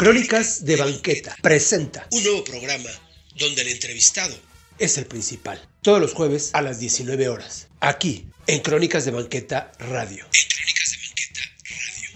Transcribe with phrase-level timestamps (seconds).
[0.00, 2.88] Crónicas de Banqueta presenta un nuevo programa
[3.36, 4.34] donde el entrevistado
[4.78, 5.60] es el principal.
[5.82, 7.68] Todos los jueves a las 19 horas.
[7.80, 10.24] Aquí, en Crónicas de Banqueta Radio.
[10.24, 12.08] En Crónicas de Banqueta Radio.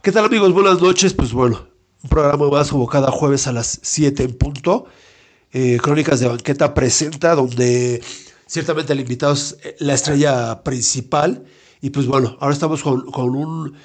[0.00, 0.52] ¿Qué tal amigos?
[0.52, 1.12] Buenas noches.
[1.12, 1.73] Pues bueno,
[2.04, 4.86] un programa más como cada jueves a las 7 en punto.
[5.52, 8.02] Eh, Crónicas de Banqueta presenta, donde
[8.46, 11.44] ciertamente el invitado es eh, la estrella principal.
[11.80, 13.78] Y pues bueno, ahora estamos con, con un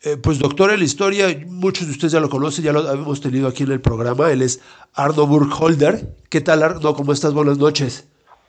[0.00, 1.26] eh, pues doctor en la historia.
[1.46, 4.30] Muchos de ustedes ya lo conocen, ya lo hemos tenido aquí en el programa.
[4.30, 4.60] Él es
[4.94, 6.16] Arno Burkholder.
[6.30, 6.94] ¿Qué tal, Arno?
[6.94, 7.34] ¿Cómo estás?
[7.34, 8.08] Buenas noches.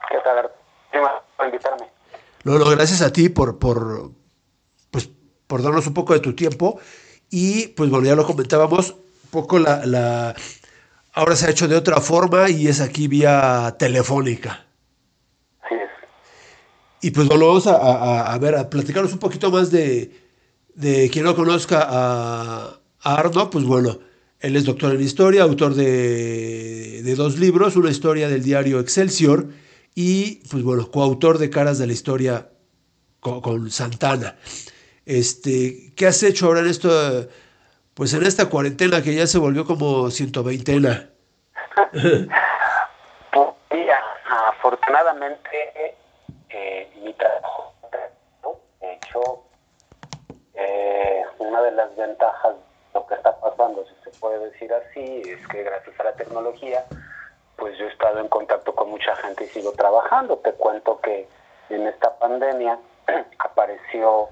[0.10, 0.52] ¿Qué tal, Arno?
[0.94, 1.86] Gracias por invitarme.
[2.46, 4.12] No, no, gracias a ti por, por,
[4.92, 5.10] pues,
[5.46, 6.80] por darnos un poco de tu tiempo.
[7.30, 8.96] Y pues bueno, ya lo comentábamos,
[9.32, 10.36] poco la, la,
[11.14, 14.66] ahora se ha hecho de otra forma y es aquí vía telefónica.
[17.02, 20.12] Y pues bueno, vamos a, a, a ver, a platicarnos un poquito más de,
[20.76, 24.00] de quien no conozca a, a, Arno, pues bueno,
[24.40, 29.48] él es doctor en historia, autor de, de dos libros, una historia del diario Excelsior
[29.96, 32.50] y pues bueno, coautor de Caras de la Historia
[33.20, 34.38] con, con Santana.
[35.06, 37.30] Este, ¿Qué has hecho ahora en esto,
[38.00, 41.10] pues en esta cuarentena que ya se volvió como 120ena?
[43.34, 43.56] pues,
[44.26, 45.98] afortunadamente
[46.48, 47.74] eh, mi trabajo,
[48.80, 49.44] de hecho,
[50.54, 55.22] eh, una de las ventajas de lo que está pasando, si se puede decir así,
[55.26, 56.86] es que gracias a la tecnología,
[57.58, 60.38] pues yo he estado en contacto con mucha gente y sigo trabajando.
[60.38, 61.28] Te cuento que
[61.70, 62.80] en esta pandemia
[63.40, 64.30] apareció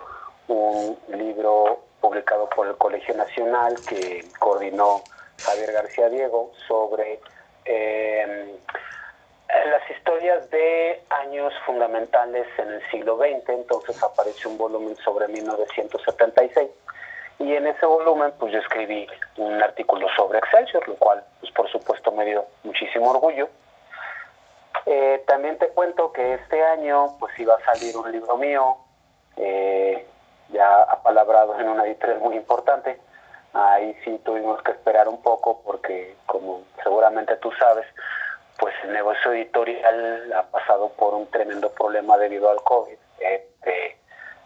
[0.48, 5.02] un libro publicado por el Colegio Nacional que coordinó
[5.40, 7.20] Javier García Diego sobre
[7.66, 8.58] eh,
[9.48, 16.70] las historias de años fundamentales en el siglo XX, entonces apareció un volumen sobre 1976
[17.40, 19.08] y en ese volumen pues yo escribí
[19.38, 23.50] un artículo sobre Excelsior, lo cual pues por supuesto me dio muchísimo orgullo.
[24.86, 28.78] Eh, también te cuento que este año pues iba a salir un libro mío,
[29.36, 30.08] eh,
[30.50, 33.00] ya apalabrado en una editorial muy importante.
[33.54, 37.86] Ahí sí tuvimos que esperar un poco porque, como seguramente tú sabes,
[38.60, 42.98] pues el negocio editorial ha pasado por un tremendo problema debido al COVID.
[43.20, 43.98] Eh,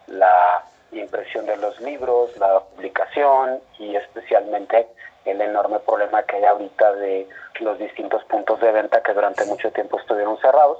[0.07, 4.88] la impresión de los libros, la publicación y especialmente
[5.25, 7.28] el enorme problema que hay ahorita de
[7.59, 10.78] los distintos puntos de venta que durante mucho tiempo estuvieron cerrados.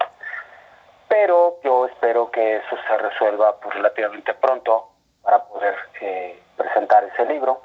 [1.08, 4.91] Pero yo espero que eso se resuelva pues, relativamente pronto
[5.24, 7.62] para poder eh, presentar ese libro.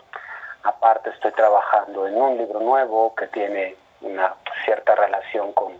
[0.62, 4.34] Aparte estoy trabajando en un libro nuevo que tiene una
[4.64, 5.72] cierta relación con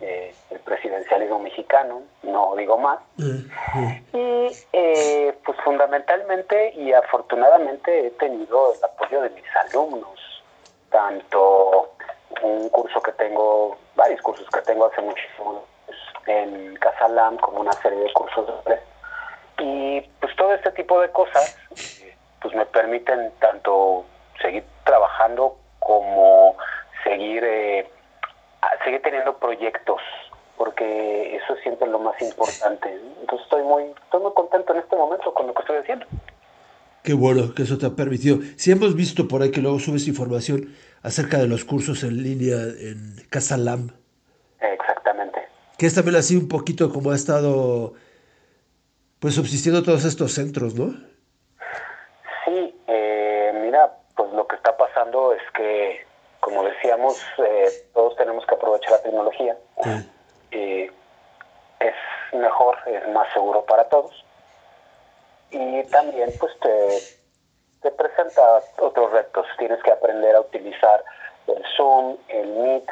[0.00, 3.00] eh, el presidencialismo mexicano, no digo más.
[3.16, 4.02] -huh.
[4.12, 10.42] Y eh, pues fundamentalmente y afortunadamente he tenido el apoyo de mis alumnos,
[10.90, 11.90] tanto
[12.42, 15.64] un curso que tengo, varios cursos que tengo hace muchísimo
[16.26, 18.52] en Casalam, como una serie de cursos de
[19.58, 21.56] y pues todo este tipo de cosas
[22.40, 24.04] pues me permiten tanto
[24.40, 26.56] seguir trabajando como
[27.04, 27.90] seguir eh,
[28.84, 30.00] seguir teniendo proyectos
[30.56, 32.92] porque eso es siempre lo más importante.
[33.20, 36.06] Entonces estoy muy estoy muy contento en este momento con lo que estoy haciendo.
[37.02, 38.38] Qué bueno que eso te ha permitido.
[38.56, 42.56] Si hemos visto por ahí que luego subes información acerca de los cursos en línea
[42.56, 43.90] en Casalam
[44.60, 45.40] exactamente.
[45.78, 47.94] Que es también así un poquito como ha estado
[49.20, 50.94] pues subsistiendo todos estos centros, ¿no?
[52.44, 56.06] Sí, eh, mira, pues lo que está pasando es que,
[56.40, 59.56] como decíamos, eh, todos tenemos que aprovechar la tecnología.
[59.82, 60.10] Sí.
[60.52, 60.92] Eh,
[61.80, 61.94] es
[62.32, 64.24] mejor, es más seguro para todos.
[65.50, 66.98] Y también, pues, te,
[67.82, 69.46] te presenta otros retos.
[69.58, 71.04] Tienes que aprender a utilizar
[71.46, 72.88] el Zoom, el Meet.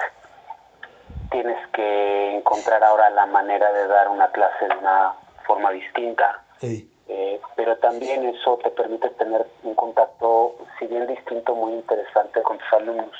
[1.30, 5.14] Tienes que encontrar ahora la manera de dar una clase de una
[5.46, 6.42] forma distinta.
[6.60, 6.90] Sí.
[7.08, 12.58] Eh, pero también eso te permite tener un contacto, si bien distinto, muy interesante con
[12.58, 13.16] tus alumnos.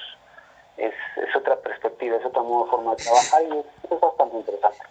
[0.77, 4.85] Es, es otra perspectiva, es otra nueva forma de trabajar y es, es, bastante interesante.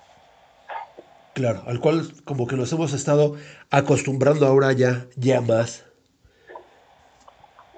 [1.34, 3.36] Claro, al cual como que nos hemos estado
[3.70, 5.86] acostumbrando ahora ya, ya más.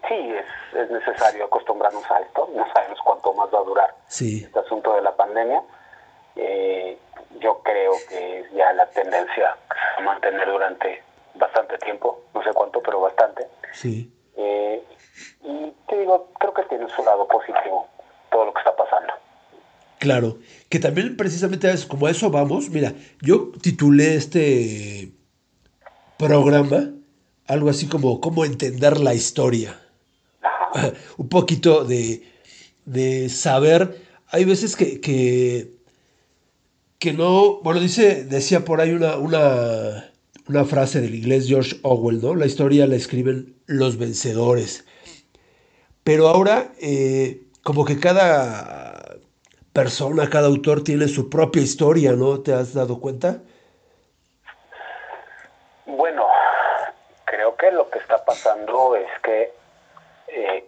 [0.07, 4.43] Sí, es, es necesario acostumbrarnos a esto, no sabemos cuánto más va a durar sí.
[4.45, 5.63] este asunto de la pandemia.
[6.37, 6.97] Eh,
[7.39, 9.57] yo creo que es ya la tendencia
[9.97, 11.03] a mantener durante
[11.35, 13.47] bastante tiempo, no sé cuánto, pero bastante.
[13.73, 14.11] Sí.
[14.35, 14.83] Eh,
[15.43, 17.87] y te digo, creo que tiene su lado positivo
[18.31, 19.13] todo lo que está pasando.
[19.99, 20.37] Claro,
[20.69, 22.69] que también precisamente es como a eso vamos.
[22.69, 25.11] Mira, yo titulé este
[26.17, 26.91] programa
[27.47, 29.79] algo así como cómo entender la historia.
[31.17, 32.23] Un poquito de,
[32.85, 35.76] de saber, hay veces que, que,
[36.99, 40.11] que, no, bueno, dice, decía por ahí una, una,
[40.47, 42.35] una frase del inglés George Orwell, ¿no?
[42.35, 44.85] La historia la escriben los vencedores.
[46.03, 49.17] Pero ahora, eh, como que cada
[49.73, 52.39] persona, cada autor tiene su propia historia, ¿no?
[52.39, 53.41] ¿Te has dado cuenta?
[55.85, 56.25] Bueno,
[57.25, 59.53] creo que lo que está pasando es que
[60.29, 60.65] eh,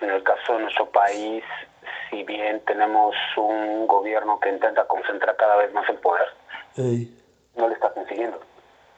[0.00, 1.42] en el caso de nuestro país,
[2.10, 6.26] si bien tenemos un gobierno que intenta concentrar cada vez más el poder,
[6.76, 7.10] Ey,
[7.54, 8.38] no le está consiguiendo.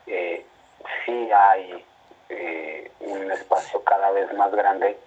[0.07, 0.45] Eh,
[1.05, 1.85] sí hay
[2.29, 4.97] eh, un espacio cada vez más grande,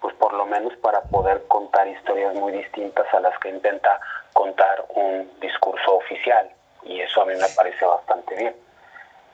[0.00, 4.00] pues por lo menos para poder contar historias muy distintas a las que intenta
[4.32, 6.50] contar un discurso oficial.
[6.84, 8.56] Y eso a mí me parece bastante bien.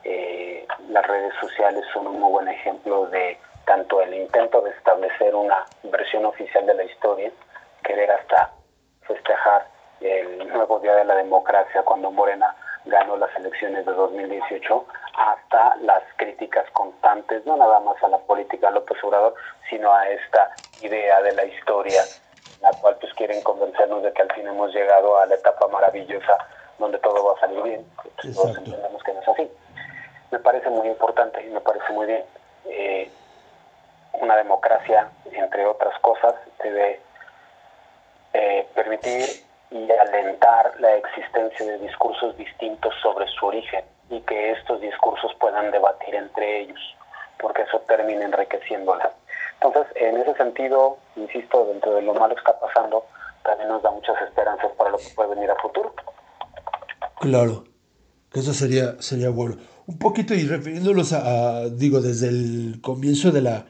[0.03, 5.33] Eh, las redes sociales son un muy buen ejemplo de tanto el intento de establecer
[5.35, 7.31] una versión oficial de la historia,
[7.83, 8.51] querer hasta
[9.01, 9.67] festejar
[10.01, 14.85] el nuevo Día de la Democracia cuando Morena ganó las elecciones de 2018,
[15.17, 19.35] hasta las críticas constantes, no nada más a la política de López Obrador,
[19.69, 20.51] sino a esta
[20.81, 22.01] idea de la historia,
[22.61, 26.37] la cual pues quieren convencernos de que al fin hemos llegado a la etapa maravillosa
[26.77, 27.85] donde todo va a salir bien.
[27.95, 29.51] Pues, todos entendemos que no es así.
[30.31, 32.23] Me parece muy importante y me parece muy bien.
[32.65, 33.09] Eh,
[34.13, 36.99] una democracia, entre otras cosas, debe
[38.33, 39.25] eh, permitir
[39.71, 45.71] y alentar la existencia de discursos distintos sobre su origen y que estos discursos puedan
[45.71, 46.79] debatir entre ellos,
[47.39, 49.11] porque eso termina enriqueciéndola.
[49.61, 53.05] Entonces, en ese sentido, insisto, dentro de lo malo que está pasando,
[53.43, 55.93] también nos da muchas esperanzas para lo que puede venir a futuro.
[57.19, 57.63] Claro,
[58.31, 59.55] que eso sería, sería bueno.
[59.87, 63.65] Un poquito y refiriéndonos a, a, digo, desde el comienzo de la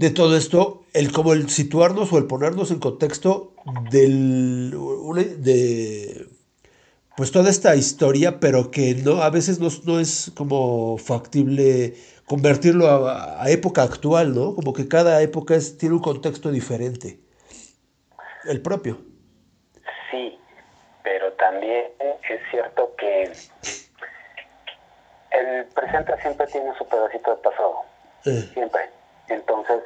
[0.00, 3.52] de todo esto, el como el situarnos o el ponernos en contexto
[3.90, 4.70] del
[5.36, 6.26] de
[7.18, 12.88] pues toda esta historia, pero que no a veces no, no es como factible convertirlo
[12.88, 14.54] a, a época actual, ¿no?
[14.54, 17.20] Como que cada época es, tiene un contexto diferente.
[18.44, 18.96] El propio.
[20.10, 20.38] Sí,
[21.02, 23.24] pero también es cierto que
[25.32, 27.74] el presente siempre tiene su pedacito de pasado,
[28.24, 28.99] Eh, siempre.
[29.30, 29.82] Entonces,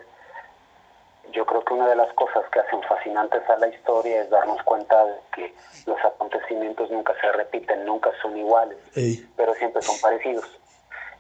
[1.33, 4.63] yo creo que una de las cosas que hacen fascinantes a la historia es darnos
[4.63, 5.55] cuenta de que
[5.87, 10.49] los acontecimientos nunca se repiten, nunca son iguales, ey, pero siempre son parecidos.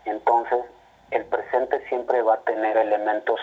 [0.05, 0.65] Entonces,
[1.11, 3.41] el presente siempre va a tener elementos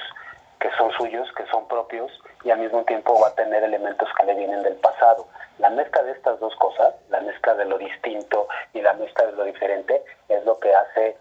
[0.60, 2.12] que son suyos, que son propios,
[2.44, 5.28] y al mismo tiempo va a tener elementos que le vienen del pasado.
[5.58, 9.34] La mezcla de estas dos cosas, la mezcla de lo distinto y la mezcla de
[9.34, 11.18] lo diferente, es lo que hace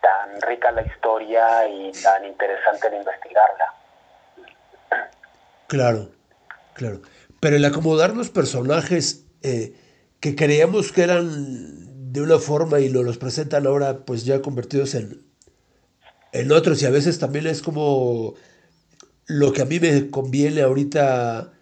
[0.00, 3.74] tan rica la historia y tan interesante el investigarla.
[5.66, 6.08] Claro,
[6.74, 7.00] claro.
[7.40, 9.74] Pero el acomodar los personajes eh,
[10.20, 14.94] que creíamos que eran de una forma y nos los presentan ahora pues ya convertidos
[14.94, 15.22] en,
[16.32, 18.34] en otros y a veces también es como
[19.26, 21.52] lo que a mí me conviene ahorita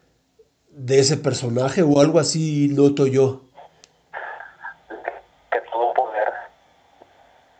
[0.68, 3.42] de ese personaje o algo así noto yo.
[5.50, 6.32] Que todo poder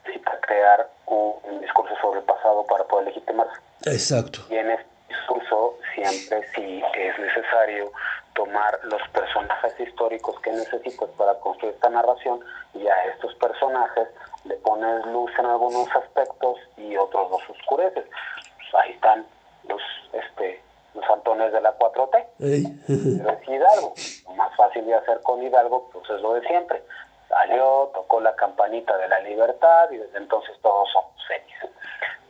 [0.05, 3.61] necesita crear un, un discurso sobre el pasado para poder legitimarse.
[3.87, 4.41] Exacto.
[4.51, 7.93] Y en este discurso siempre sí es necesario
[8.35, 12.41] tomar los personajes históricos que necesitas para construir esta narración
[12.75, 14.09] y a estos personajes
[14.45, 18.05] le pones luz en algunos aspectos y otros los oscureces.
[18.05, 19.27] Pues ahí están
[19.69, 19.81] los
[20.13, 20.61] este
[20.95, 22.27] los Antones de la 4T.
[22.41, 23.95] Ey, Pero es Hidalgo.
[24.27, 26.83] Lo más fácil de hacer con Hidalgo pues es lo de siempre.
[27.29, 31.71] Salió, tocó la campanita de la libertad y desde entonces todos somos felices.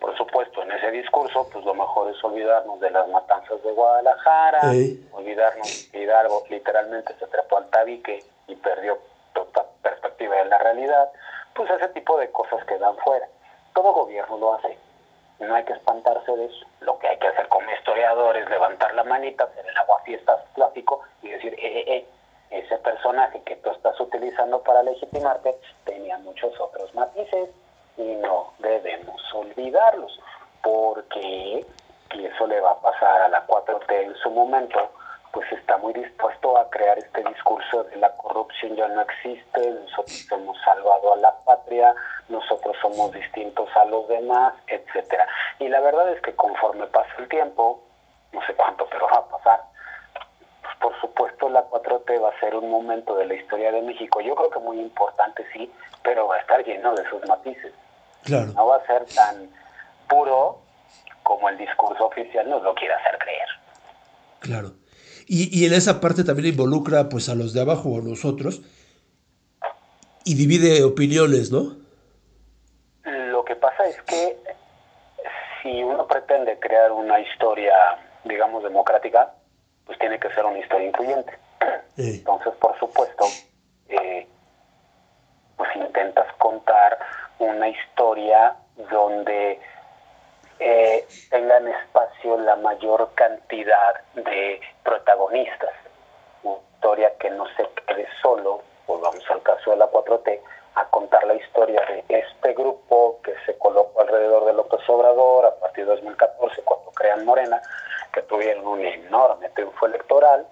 [0.01, 4.73] Por supuesto, en ese discurso, pues lo mejor es olvidarnos de las matanzas de Guadalajara,
[4.73, 5.09] Ey.
[5.13, 8.99] olvidarnos que Hidalgo literalmente se trepó al tabique y perdió
[9.33, 11.11] toda perspectiva de la realidad.
[11.55, 13.27] Pues ese tipo de cosas quedan fuera.
[13.75, 14.79] Todo gobierno lo hace.
[15.41, 16.67] No hay que espantarse de eso.
[16.81, 21.03] Lo que hay que hacer como historiador es levantar la manita, hacer el aguafiestas clásico
[21.23, 22.07] y decir, eh, eh, eh,
[22.51, 23.76] ese personaje que tú estás
[24.27, 27.51] utilizando para legitimarte tenía muchos otros matices
[27.97, 30.19] y no debemos olvidarlos,
[30.63, 31.65] porque,
[32.13, 34.91] y eso le va a pasar a la 4T en su momento,
[35.33, 40.27] pues está muy dispuesto a crear este discurso de la corrupción ya no existe, nosotros
[40.33, 41.95] hemos salvado a la patria,
[42.29, 45.27] nosotros somos distintos a los demás, etcétera.
[45.61, 47.81] Y la verdad es que conforme pasa el tiempo,
[48.33, 49.61] no sé cuánto, pero va a pasar,
[50.63, 51.17] pues por supuesto
[52.41, 55.71] ser un momento de la historia de México, yo creo que muy importante sí,
[56.03, 57.73] pero va a estar lleno de sus matices.
[58.27, 58.53] Claro.
[58.55, 59.49] No va a ser tan
[60.09, 60.61] puro
[61.23, 63.49] como el discurso oficial nos lo quiere hacer creer.
[64.41, 64.73] Claro.
[65.27, 68.63] Y, y en esa parte también involucra pues a los de abajo o a nosotros
[70.25, 71.77] y divide opiniones, ¿no?
[73.05, 74.37] Lo que pasa es que
[75.63, 77.75] si uno pretende crear una historia,
[78.25, 79.33] digamos, democrática,
[79.85, 81.33] pues tiene que ser una historia incluyente.
[81.97, 83.25] Entonces, por supuesto,
[83.89, 84.27] eh,
[85.57, 86.99] pues intentas contar
[87.39, 88.57] una historia
[88.91, 89.61] donde
[90.59, 95.71] eh, tengan espacio la mayor cantidad de protagonistas.
[96.43, 100.41] Una historia que no se quede solo, volvamos al caso de la 4T,
[100.77, 105.55] a contar la historia de este grupo que se colocó alrededor de López Obrador a
[105.57, 107.61] partir de 2014, cuando crean Morena,
[108.13, 110.47] que tuvieron un enorme triunfo electoral.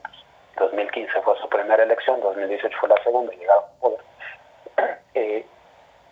[0.56, 4.00] 2015 fue su primera elección, 2018 fue la segunda llegaron al poder.
[5.14, 5.46] Eh,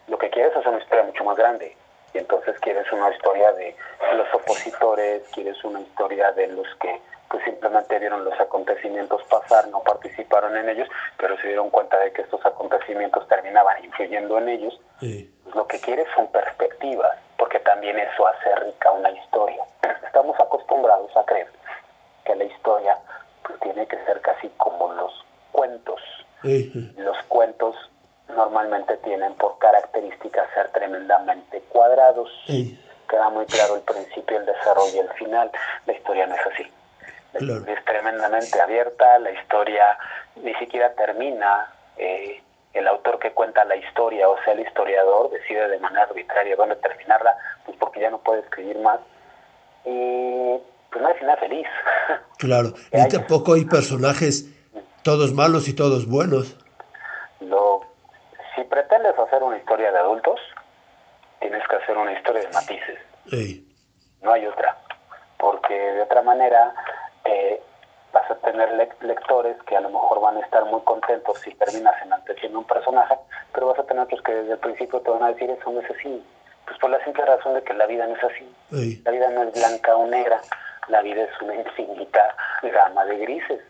[0.09, 1.77] lo que quieres es una historia mucho más grande.
[2.15, 3.77] Y entonces quieres una historia de
[4.17, 9.81] los opositores, quieres una historia de los que pues simplemente vieron los acontecimientos pasar, no
[9.81, 14.79] participaron en ellos, pero se dieron cuenta de que estos acontecimientos terminaban influyendo en ellos.
[15.01, 19.65] Pues lo que quieres son perspectivas, porque también eso hace rica una historia.
[20.07, 21.49] Estamos acostumbrados a creer
[22.25, 22.99] que la historia
[23.45, 26.01] pues, tiene que ser casi como los cuentos.
[26.43, 27.75] Los cuentos
[28.29, 32.31] normalmente tienen por característica ser tremendamente cuadrados.
[33.13, 35.51] Queda muy claro el principio, el desarrollo y el final.
[35.85, 36.73] La historia no es así.
[37.35, 37.67] La Claro.
[37.67, 39.99] Es tremendamente abierta, la historia
[40.37, 41.69] ni siquiera termina.
[41.99, 42.43] eh,
[42.73, 46.77] el autor que cuenta la historia, o sea, el historiador, decide de manera arbitraria dónde
[46.77, 48.99] terminarla, pues porque ya no puede escribir más.
[49.85, 50.59] Y
[50.91, 51.67] pues no hay final feliz.
[52.39, 52.73] claro.
[52.93, 54.47] Y tampoco hay personajes
[55.03, 56.57] todos malos y todos buenos.
[57.41, 57.83] Lo,
[58.55, 60.41] si pretendes hacer una historia de adultos,
[61.43, 62.99] tienes que hacer una historia de matices.
[64.23, 64.79] No hay otra,
[65.39, 66.73] porque de otra manera
[67.25, 67.61] eh,
[68.13, 71.53] vas a tener lec- lectores que a lo mejor van a estar muy contentos si
[71.57, 73.17] terminas enalteciendo un personaje,
[73.53, 75.81] pero vas a tener otros que desde el principio te van a decir eso no
[75.81, 76.25] es así,
[76.67, 78.55] pues por la simple razón de que la vida no es así,
[79.05, 80.41] la vida no es blanca o negra,
[80.89, 83.61] la vida es una infinita gama de grises.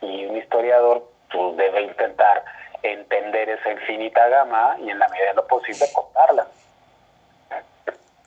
[0.00, 2.44] Y un historiador pues, debe intentar
[2.82, 6.46] entender esa infinita gama y en la medida de lo posible contarla.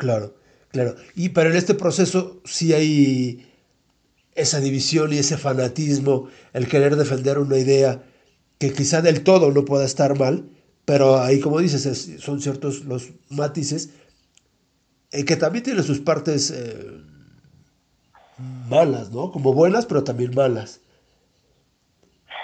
[0.01, 0.33] Claro,
[0.71, 0.95] claro.
[1.15, 3.47] Y pero en este proceso sí hay
[4.33, 8.01] esa división y ese fanatismo, el querer defender una idea
[8.57, 10.49] que quizá del todo no pueda estar mal,
[10.85, 13.91] pero ahí como dices, es- son ciertos los matices,
[15.11, 16.87] eh, que también tienen sus partes eh,
[18.69, 19.31] malas, ¿no?
[19.31, 20.79] Como buenas, pero también malas.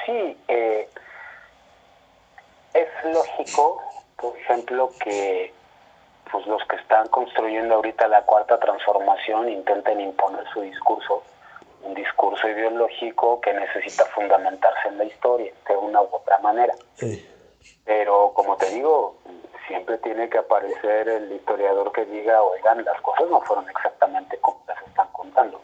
[0.06, 0.88] Sí, eh,
[2.76, 3.82] es lógico,
[4.22, 5.52] por ejemplo, que
[6.32, 11.24] pues los que están construyendo ahorita la cuarta transformación intenten imponer su discurso,
[11.84, 16.74] un discurso ideológico que necesita fundamentarse en la historia de una u otra manera.
[17.02, 17.26] Eh,
[17.86, 19.18] Pero como te digo,
[19.68, 24.62] siempre tiene que aparecer el historiador que diga, oigan, las cosas no fueron exactamente como
[24.68, 25.62] las están contando.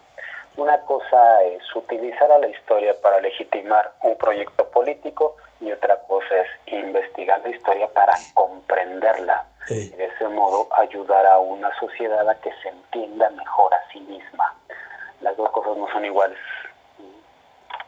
[0.55, 6.41] Una cosa es utilizar a la historia para legitimar un proyecto político y otra cosa
[6.41, 12.39] es investigar la historia para comprenderla y de ese modo ayudar a una sociedad a
[12.41, 14.55] que se entienda mejor a sí misma.
[15.21, 16.37] Las dos cosas no son iguales.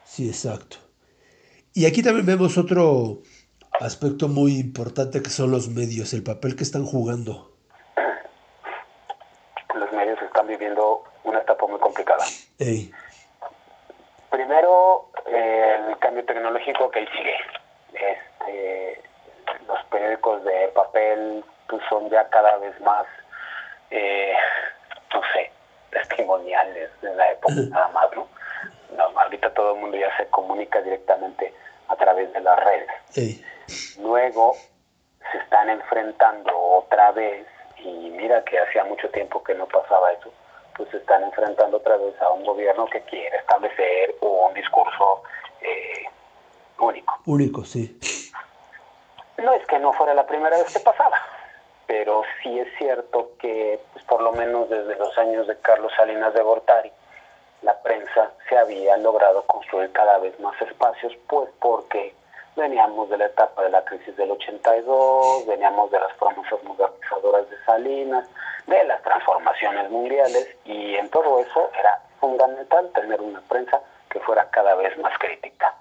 [0.03, 0.77] sí, exacto.
[1.73, 3.17] Y aquí también vemos otro
[3.81, 7.51] aspecto muy importante que son los medios, el papel que están jugando.
[9.75, 12.23] Los medios están viviendo una etapa muy complicada.
[14.29, 17.35] Primero, eh, el cambio tecnológico que ahí sigue.
[17.93, 19.01] Este,
[19.67, 23.05] los periódicos de papel pues, son ya cada vez más,
[23.91, 24.33] eh,
[25.13, 25.51] no sé,
[25.91, 28.27] testimoniales de la época nada más, ¿no?
[28.95, 31.53] No, ahorita todo el mundo ya se comunica directamente
[31.87, 33.37] a través de las redes.
[33.99, 34.53] Luego
[35.31, 37.45] se están enfrentando otra vez,
[37.77, 40.31] y mira que hacía mucho tiempo que no pasaba eso,
[40.75, 45.23] pues se están enfrentando otra vez a un gobierno que quiere establecer un discurso
[45.61, 46.05] eh,
[46.79, 47.19] único.
[47.25, 47.97] único, sí.
[49.37, 51.17] No es que no fuera la primera vez que pasaba,
[51.87, 56.33] pero sí es cierto que pues, por lo menos desde los años de Carlos Salinas
[56.33, 56.91] de Gortari,
[57.61, 62.13] la prensa se había logrado construir cada vez más espacios, pues porque
[62.55, 67.57] veníamos de la etapa de la crisis del 82, veníamos de las promesas modernizadoras de
[67.65, 68.27] Salinas,
[68.67, 74.49] de las transformaciones mundiales, y en todo eso era fundamental tener una prensa que fuera
[74.49, 75.73] cada vez más crítica.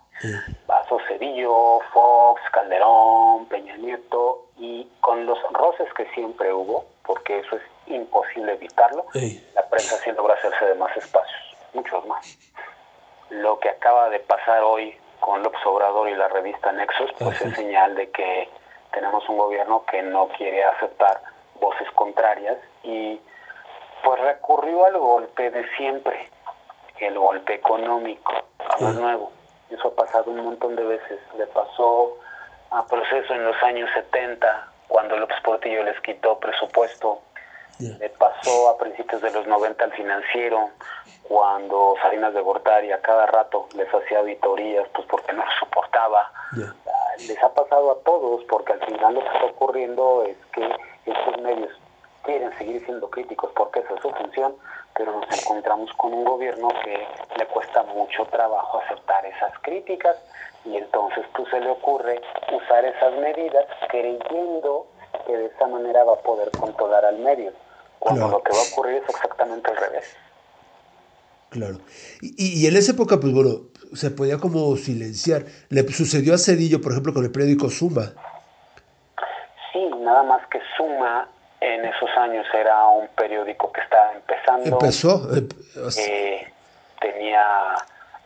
[0.64, 7.39] Va, pasó Cedillo, Fox, Calderón, Peña Nieto, y con los roces que siempre hubo, porque
[7.39, 9.05] eso es imposible evitarlo,
[9.55, 12.39] la prensa sí logra hacerse de más espacios, muchos más.
[13.31, 17.49] Lo que acaba de pasar hoy con López Obrador y la revista Nexos, pues Ajá.
[17.49, 18.49] es señal de que
[18.93, 21.21] tenemos un gobierno que no quiere aceptar
[21.61, 23.19] voces contrarias y
[24.05, 26.29] pues recurrió al golpe de siempre,
[27.01, 28.85] el golpe económico, es Sí.
[29.01, 29.33] nuevo.
[29.75, 31.19] Eso ha pasado un montón de veces.
[31.37, 32.17] Le pasó
[32.71, 37.21] a proceso en los años 70, cuando López Portillo les quitó presupuesto.
[37.81, 40.71] Le pasó a principios de los 90 al financiero,
[41.25, 46.31] cuando Salinas de Gortari a cada rato les hacía auditorías, pues porque no lo soportaba.
[46.87, 50.63] Ah, Les ha pasado a todos, porque al final lo que está ocurriendo es que
[51.07, 51.71] estos medios
[52.23, 54.55] quieren seguir siendo críticos porque esa es su función,
[54.97, 56.97] pero nos encontramos con un gobierno que
[57.39, 60.17] le cuesta mucho trabajo aceptar esas críticas
[60.65, 62.21] y entonces pues se le ocurre
[62.53, 64.87] usar esas medidas creyendo
[65.27, 67.53] que de esa manera va a poder controlar al medio,
[67.99, 68.39] cuando Claro.
[68.39, 70.17] lo que va a ocurrir es exactamente al revés.
[71.51, 71.79] Claro.
[72.21, 75.45] Y, y- y en esa época, pues bueno, se podía como silenciar.
[75.69, 78.13] Le sucedió a Cedillo, por ejemplo, con el periódico Suma.
[79.73, 81.29] Sí, nada más que Suma
[81.65, 84.77] en esos años era un periódico que estaba empezando.
[84.77, 85.19] Empezó.
[85.91, 86.53] sea, eh,
[87.01, 87.75] tenía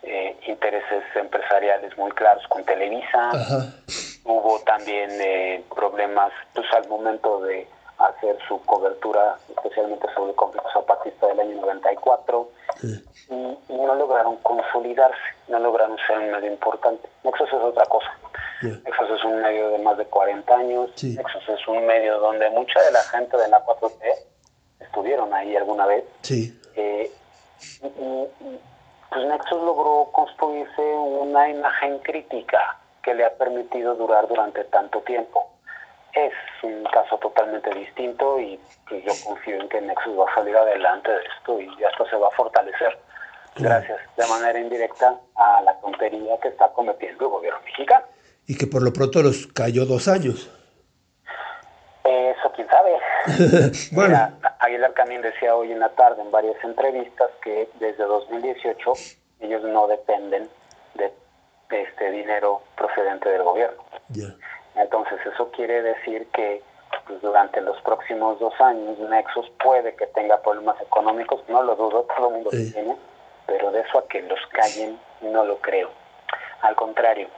[0.03, 3.31] eh, intereses empresariales muy claros con Televisa.
[3.31, 3.73] Ajá.
[4.25, 7.69] Hubo también eh, problemas pues, al momento de
[7.99, 12.49] hacer su cobertura, especialmente sobre el conflicto zapatista del año 94,
[12.83, 15.19] eh, y, y no lograron consolidarse,
[15.49, 17.09] no lograron ser un medio importante.
[17.25, 18.11] Nexos es otra cosa.
[18.63, 18.69] Ya.
[18.85, 20.91] Nexos es un medio de más de 40 años.
[20.97, 21.15] Sí.
[21.17, 24.03] Nexos es un medio donde mucha de la gente de la 4T
[24.81, 26.05] estuvieron ahí alguna vez.
[26.23, 26.61] Sí.
[26.75, 27.11] Eh,
[27.83, 28.61] y, y- y,
[29.11, 35.49] pues Nexus logró construirse una imagen crítica que le ha permitido durar durante tanto tiempo.
[36.13, 40.57] Es un caso totalmente distinto y pues, yo confío en que Nexus va a salir
[40.57, 42.99] adelante de esto y esto se va a fortalecer
[43.57, 48.05] gracias de manera indirecta a la tontería que está cometiendo el gobierno mexicano.
[48.49, 50.51] Y que por lo pronto los cayó dos años.
[52.05, 52.93] Eso quién sabe.
[53.93, 54.09] Bueno.
[54.09, 58.93] Mira, Aguilar Camín decía hoy en la tarde en varias entrevistas que desde 2018
[59.41, 60.49] ellos no dependen
[60.95, 61.13] de,
[61.69, 63.83] de este dinero procedente del gobierno.
[64.09, 64.35] Ya.
[64.77, 66.63] Entonces eso quiere decir que
[67.07, 72.07] pues, durante los próximos dos años Nexus puede que tenga problemas económicos, no lo dudo,
[72.17, 72.67] todo el mundo Sí.
[72.69, 72.97] lo tiene,
[73.47, 75.91] pero de eso a que los callen no lo creo.
[76.63, 77.29] Al contrario,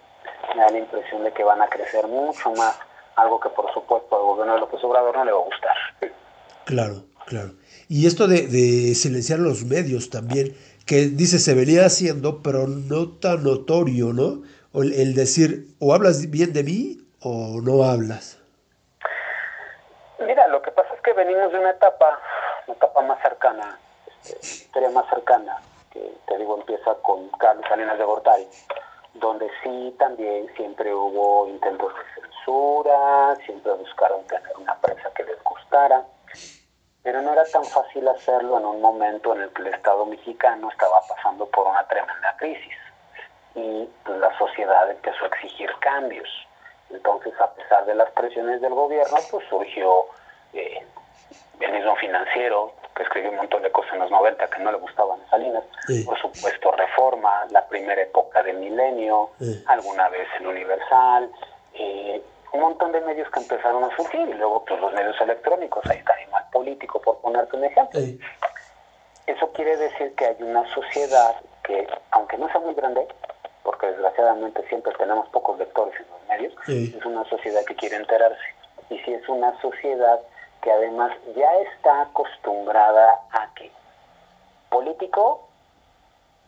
[0.54, 2.78] me da la impresión de que van a crecer mucho más,
[3.16, 5.76] algo que por supuesto al gobierno de López Obrador no le va a gustar.
[6.64, 7.50] Claro, claro.
[7.88, 13.08] Y esto de, de silenciar los medios también, que dice se venía haciendo, pero no
[13.18, 14.42] tan notorio, ¿no?
[14.72, 18.38] El, el decir, o hablas bien de mí o no hablas.
[20.20, 22.20] Mira, lo que pasa es que venimos de una etapa,
[22.66, 25.56] una etapa más cercana, este, historia más cercana,
[25.92, 28.46] que te digo empieza con Carlos Salinas de Gortari,
[29.14, 35.42] donde sí también siempre hubo intentos de censura, siempre buscaron tener una prensa que les
[35.42, 36.05] gustara,
[37.03, 40.70] pero no era tan fácil hacerlo en un momento en el que el Estado mexicano
[40.70, 42.77] estaba pasando por una tremenda crisis
[43.55, 46.29] y la sociedad empezó a exigir cambios.
[46.90, 50.07] Entonces, a pesar de las presiones del gobierno, pues surgió
[50.53, 50.87] eh,
[51.61, 54.79] el mismo financiero, que escribió un montón de cosas en los 90 que no le
[54.79, 56.05] gustaban a Salinas, Sí.
[56.05, 59.62] por supuesto Reforma, la primera época de Milenio, Sí.
[59.68, 61.31] alguna vez el Universal,
[61.75, 65.85] eh, un montón de medios que empezaron a surgir, y luego pues los medios electrónicos,
[65.87, 68.01] ahí está Animal Político, por ponerte un ejemplo.
[69.27, 73.07] Eso quiere decir que hay una sociedad que, aunque no sea muy grande,
[73.62, 76.55] porque desgraciadamente siempre tenemos pocos lectores en los medios,
[76.96, 78.42] es una sociedad que quiere enterarse.
[78.88, 80.18] Y si es una sociedad
[80.62, 83.70] que además ya está acostumbrada a que
[84.68, 85.49] político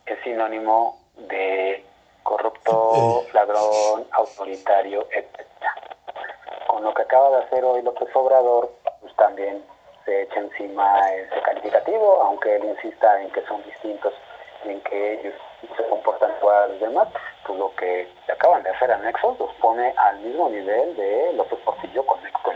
[0.05, 1.85] es sinónimo de
[2.23, 5.45] corrupto, ladrón, autoritario, etc.
[6.67, 8.71] Con lo que acaba de hacer hoy López Obrador,
[9.01, 9.63] pues también
[10.05, 14.13] se echa encima ese calificativo, aunque él insista en que son distintos,
[14.65, 15.33] en que ellos
[15.77, 17.07] se comportan igual a los demás,
[17.45, 21.59] pues lo que acaban de hacer a Nexos los pone al mismo nivel de López
[21.59, 22.55] Portillo con, con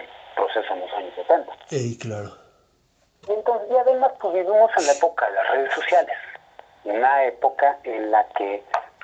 [0.61, 1.53] proceso en los años 70.
[1.71, 2.31] ey, claro.
[3.27, 6.17] Y entonces, y además, pues vivimos en la época de las redes sociales,
[6.85, 8.63] una época en la que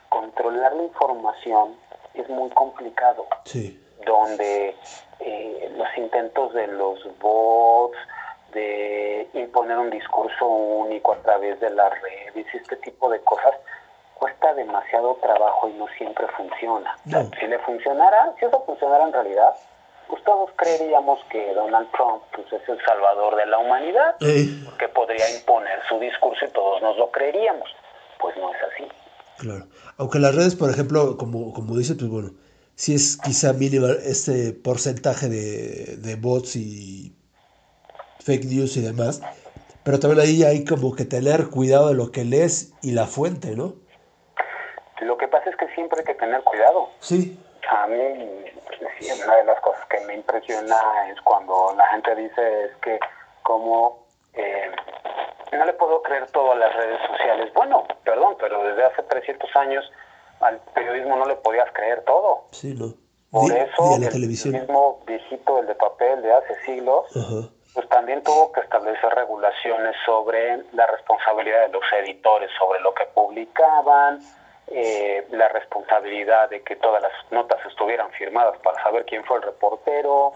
[0.09, 1.75] controlar la información
[2.13, 3.79] es muy complicado, Sí.
[4.05, 4.75] donde
[5.19, 7.97] eh, los intentos de los bots,
[8.53, 13.55] de imponer un discurso único a través de las redes y este tipo de cosas,
[14.15, 16.95] cuesta demasiado trabajo y no siempre funciona.
[17.05, 17.29] No.
[17.39, 19.53] si le funcionara, si eso funcionara en realidad,
[20.13, 24.45] pues todos creeríamos que Donald Trump pues, es el salvador de la humanidad, Eh,
[24.77, 27.67] que podría imponer su discurso y todos nos lo creeríamos.
[28.19, 28.87] Pues no es así.
[29.39, 29.65] claro.
[29.97, 32.29] Aunque las redes, por ejemplo, como, como dice, pues bueno,
[32.75, 37.15] sí es quizá mínimo este porcentaje de, de bots y
[38.23, 39.23] fake news y demás,
[39.83, 43.55] pero también ahí hay como que tener cuidado de lo que lees y la fuente,
[43.55, 43.73] ¿no?
[45.01, 46.89] Lo que pasa es que siempre hay que tener cuidado.
[46.99, 47.35] Sí,
[47.69, 47.97] A mí,
[49.25, 50.75] una de las cosas que me impresiona
[51.09, 52.99] es cuando la gente dice es que
[53.41, 54.71] como eh,
[55.51, 57.53] no le puedo creer todo a las redes sociales.
[57.53, 59.91] Bueno, perdón, pero desde hace 300 años
[60.39, 62.45] al periodismo no le podías creer todo.
[62.51, 62.93] sí, ¿no?
[63.31, 64.51] Por eso la el televisión.
[64.51, 67.49] periodismo viejito, el de papel de hace siglos, Ajá.
[67.73, 73.05] pues también tuvo que establecer regulaciones sobre la responsabilidad de los editores, sobre lo que
[73.07, 74.19] publicaban,
[74.73, 79.43] eh, la responsabilidad de que todas las notas estuvieran firmadas para saber quién fue el
[79.43, 80.31] reportero,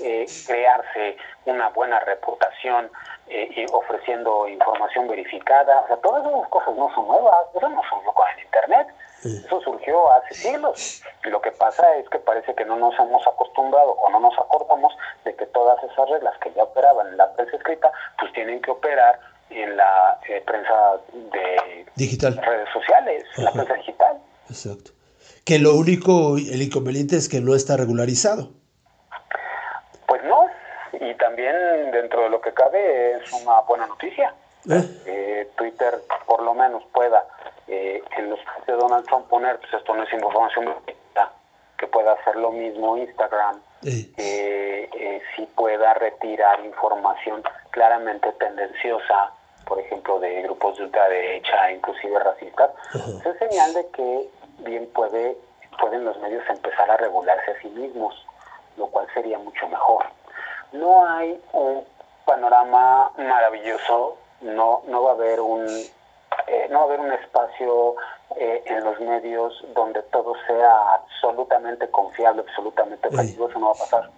[0.00, 0.26] Eh.
[0.46, 1.16] crearse
[1.46, 2.90] una buena reputación
[3.28, 5.80] eh, y ofreciendo información verificada.
[5.82, 8.88] O sea, todas esas cosas no son nuevas, eso no surgió con el Internet.
[9.24, 11.02] Eso surgió hace siglos.
[11.24, 14.38] Y lo que pasa es que parece que no nos hemos acostumbrado o no nos
[14.38, 14.94] acordamos
[15.24, 18.70] de que todas esas reglas que ya operaban en la prensa escrita, pues tienen que
[18.70, 19.18] operar
[19.50, 20.74] en la eh, prensa
[21.32, 22.36] de Digital.
[22.36, 23.58] redes sociales, en la Ajá.
[23.64, 24.16] prensa digital.
[24.48, 24.90] Exacto.
[25.44, 28.50] Que lo único, el inconveniente es que no está regularizado.
[30.06, 30.46] Pues no,
[31.00, 31.54] y también
[31.92, 34.34] dentro de lo que cabe es una buena noticia.
[34.70, 34.82] ¿Eh?
[35.04, 35.94] Eh, Twitter
[36.26, 37.22] por lo menos pueda
[37.68, 40.74] eh, en los tweets de Donald Trump poner, pues esto no es información
[41.76, 44.08] que pueda hacer lo mismo Instagram, Eh.
[44.16, 47.42] que eh, sí pueda retirar información
[47.74, 49.32] claramente tendenciosa,
[49.66, 55.36] por ejemplo, de grupos de ultraderecha, inclusive racistas, pues es señal de que bien puede
[55.80, 58.14] pueden los medios empezar a regularse a sí mismos,
[58.76, 60.04] lo cual sería mucho mejor.
[60.70, 61.84] No hay un
[62.24, 67.96] panorama maravilloso, no no va a haber un eh, no va a haber un espacio
[68.36, 73.78] eh, en los medios donde todo sea absolutamente confiable, absolutamente objetivo, eso no va a
[73.78, 74.10] pasar,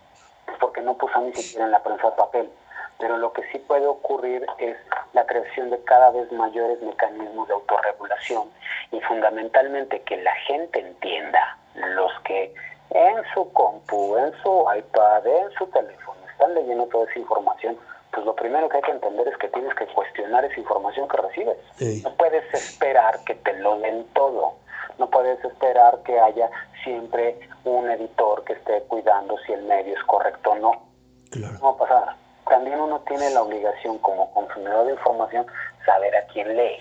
[0.60, 2.50] porque no puso ni siquiera en la prensa papel.
[2.98, 4.76] Pero lo que sí puede ocurrir es
[5.12, 8.50] la creación de cada vez mayores mecanismos de autorregulación
[8.92, 12.54] y fundamentalmente que la gente entienda, los que
[12.90, 17.78] en su compu, en su iPad, en su teléfono están leyendo toda esa información,
[18.12, 21.16] pues lo primero que hay que entender es que tienes que cuestionar esa información que
[21.16, 21.56] recibes.
[22.02, 24.54] No puedes esperar que te lo den todo.
[24.98, 26.50] No puedes esperar que haya
[26.82, 30.82] siempre un editor que esté cuidando si el medio es correcto o no.
[31.30, 31.54] Claro.
[31.54, 32.16] No va a pasar.
[32.48, 35.46] También uno tiene la obligación como consumidor de información
[35.84, 36.80] saber a quién lee.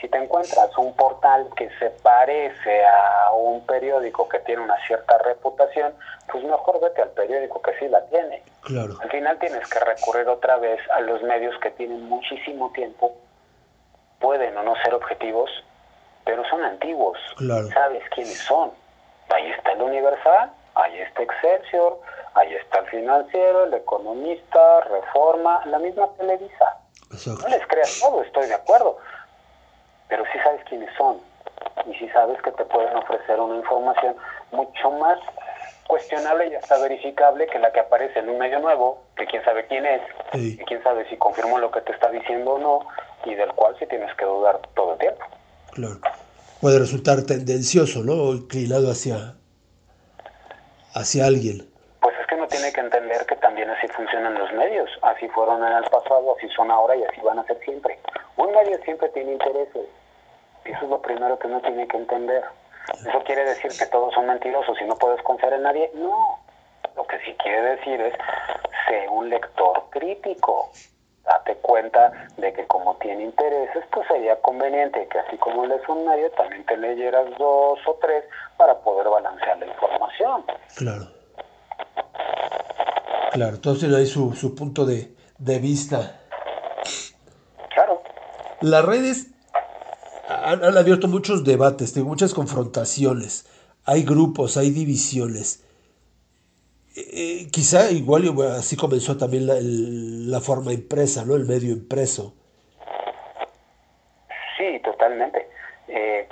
[0.00, 5.16] Si te encuentras un portal que se parece a un periódico que tiene una cierta
[5.18, 5.94] reputación,
[6.30, 8.42] pues mejor vete al periódico que sí la tiene.
[8.62, 8.98] Claro.
[9.00, 13.16] Al final tienes que recurrir otra vez a los medios que tienen muchísimo tiempo,
[14.20, 15.50] pueden o no ser objetivos,
[16.24, 17.18] pero son antiguos.
[17.36, 17.68] Claro.
[17.68, 18.72] Sabes quiénes son.
[19.30, 22.00] Ahí está el Universal, ahí está Excelsior,
[22.34, 26.78] ahí está el Financiero, el Economista, Reforma, la misma Televisa.
[27.10, 27.42] Exacto.
[27.42, 28.98] No les creas todo, estoy de acuerdo,
[30.08, 31.18] pero sí sabes quiénes son
[31.86, 34.16] y sí sabes que te pueden ofrecer una información
[34.52, 35.18] mucho más
[35.86, 39.66] cuestionable y hasta verificable que la que aparece en un medio nuevo, que quién sabe
[39.66, 40.00] quién es,
[40.32, 40.56] Sí.
[40.60, 42.80] y quién sabe si confirmó lo que te está diciendo o no,
[43.24, 45.20] y del cual sí tienes que dudar todo el tiempo.
[45.72, 45.98] Claro.
[46.60, 48.12] Puede resultar tendencioso, ¿no?
[48.14, 49.34] O inclinado hacia,
[50.94, 51.68] hacia alguien.
[52.00, 55.64] Pues es que uno tiene que entender que también así funcionan los medios, así fueron
[55.64, 57.98] en el pasado, así son ahora y así van a ser siempre.
[58.36, 59.88] Un medio siempre tiene intereses,
[60.64, 62.44] eso es lo primero que uno tiene que entender.
[62.88, 65.90] ¿Eso quiere decir que todos son mentirosos y no puedes confiar en nadie?
[65.94, 66.38] No.
[66.94, 68.14] Lo que sí quiere decir es,
[68.86, 70.70] sé un lector crítico.
[71.24, 76.04] Date cuenta de que como tiene intereses, pues sería conveniente que así como lees un
[76.04, 78.24] medio, también te leyeras dos o tres
[78.56, 80.44] para poder balancear la información.
[80.76, 81.21] Claro.
[83.32, 86.20] Claro, entonces hay su, su punto de, de vista.
[87.74, 88.02] Claro.
[88.60, 89.28] Las redes
[90.28, 93.46] han, han abierto muchos debates, muchas confrontaciones.
[93.84, 95.64] Hay grupos, hay divisiones.
[96.94, 97.00] Eh,
[97.44, 98.24] eh, quizá igual
[98.58, 101.34] así comenzó también la, el- la forma impresa, ¿no?
[101.34, 102.34] El medio impreso.
[104.58, 105.48] Sí, totalmente.
[105.88, 106.28] Eh,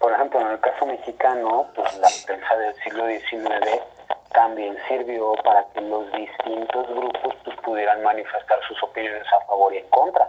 [0.00, 3.80] por ejemplo, en el caso mexicano, pues la prensa del siglo XIX
[4.36, 9.78] también sirvió para que los distintos grupos pues, pudieran manifestar sus opiniones a favor y
[9.78, 10.28] en contra.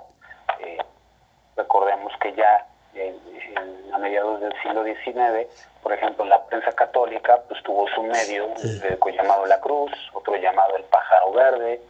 [0.60, 0.78] Eh,
[1.58, 3.20] recordemos que ya en-
[3.58, 5.46] en- a mediados del siglo XIX,
[5.84, 8.80] por ejemplo, la prensa católica pues tuvo su medio Sí.
[9.14, 11.82] llamado La Cruz, otro llamado El Pájaro Verde,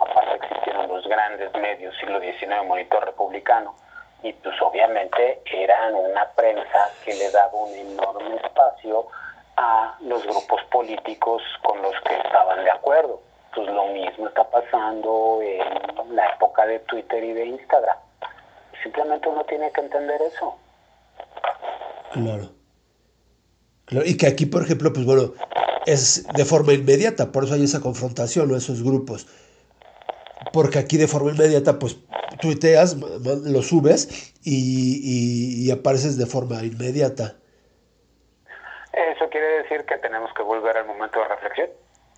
[0.00, 3.74] aparte existieron los grandes medios siglo XIX, Monitor Republicano,
[4.22, 9.06] y pues obviamente eran una prensa que le daba un enorme espacio
[9.60, 13.20] a los grupos políticos con los que estaban de acuerdo.
[13.54, 17.96] Pues lo mismo está pasando en la época de Twitter y de Instagram.
[18.82, 20.54] Simplemente uno tiene que entender eso.
[22.12, 22.50] Claro.
[23.86, 25.32] Claro, Y que aquí, por ejemplo, pues bueno,
[25.86, 28.56] es de forma inmediata, por eso hay esa confrontación, ¿no?
[28.56, 29.26] Esos grupos.
[30.52, 31.96] Porque aquí de forma inmediata, pues
[32.40, 37.34] tuiteas, lo subes y- y apareces de forma inmediata.
[38.92, 41.68] Eso quiere decir que tenemos que volver al momento de reflexión.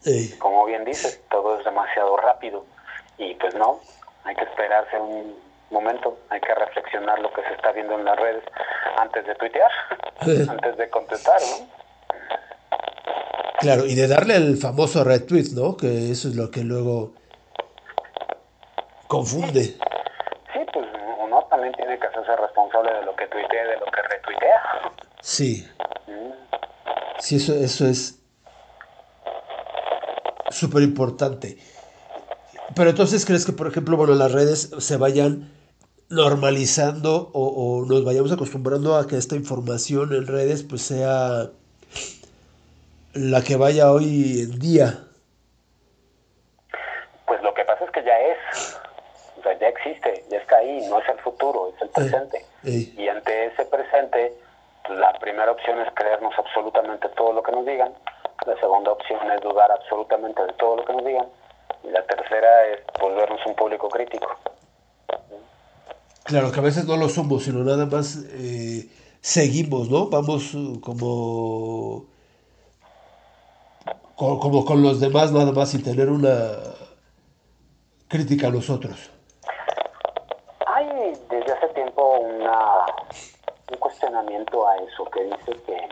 [0.04, 2.64] Ey, Como bien dices, todo es demasiado rápido.
[3.18, 3.80] Y pues no,
[4.24, 5.36] hay que esperarse un
[5.70, 8.44] momento, hay que reflexionar lo que se está viendo en las redes
[8.96, 9.70] antes de tuitear,
[10.48, 11.80] antes de contestar, ¿no?
[13.58, 15.76] claro, y de darle el famoso retweet, ¿no?
[15.76, 17.12] Que eso es lo que luego
[19.08, 19.62] confunde.
[19.62, 20.86] Sí, pues
[21.18, 24.62] uno también tiene que hacerse responsable de lo que tuitea y de lo que retuitea.
[25.20, 25.68] Sí.
[27.20, 28.18] Sí, eso, eso es
[30.50, 31.58] súper importante.
[32.74, 35.52] Pero entonces, ¿crees que, por ejemplo, bueno, las redes se vayan
[36.08, 41.50] normalizando o, o nos vayamos acostumbrando a que esta información en redes pues sea
[43.12, 45.04] la que vaya hoy en día?
[47.26, 48.76] Pues lo que pasa es que ya es,
[49.38, 52.44] o sea, ya existe, ya está ahí, no es el futuro, es el presente.
[52.64, 54.34] Ey, Y ante ese presente,
[54.90, 57.92] la primera opción es creernos absolutamente todo lo que nos digan,
[58.46, 61.26] la segunda opción es dudar absolutamente de todo lo que nos digan,
[61.84, 64.28] y la tercera es volvernos un público crítico.
[66.24, 68.88] Claro, que a veces no lo somos, sino nada más eh,
[69.20, 70.06] seguimos, ¿no?
[70.10, 72.04] Vamos uh, como,
[74.16, 76.52] co- como con los demás nada más sin tener una
[78.08, 79.10] crítica a nosotros.
[80.66, 82.86] Hay desde hace tiempo una,
[83.72, 83.78] un
[84.10, 85.88] cuestionamiento a eso que dice que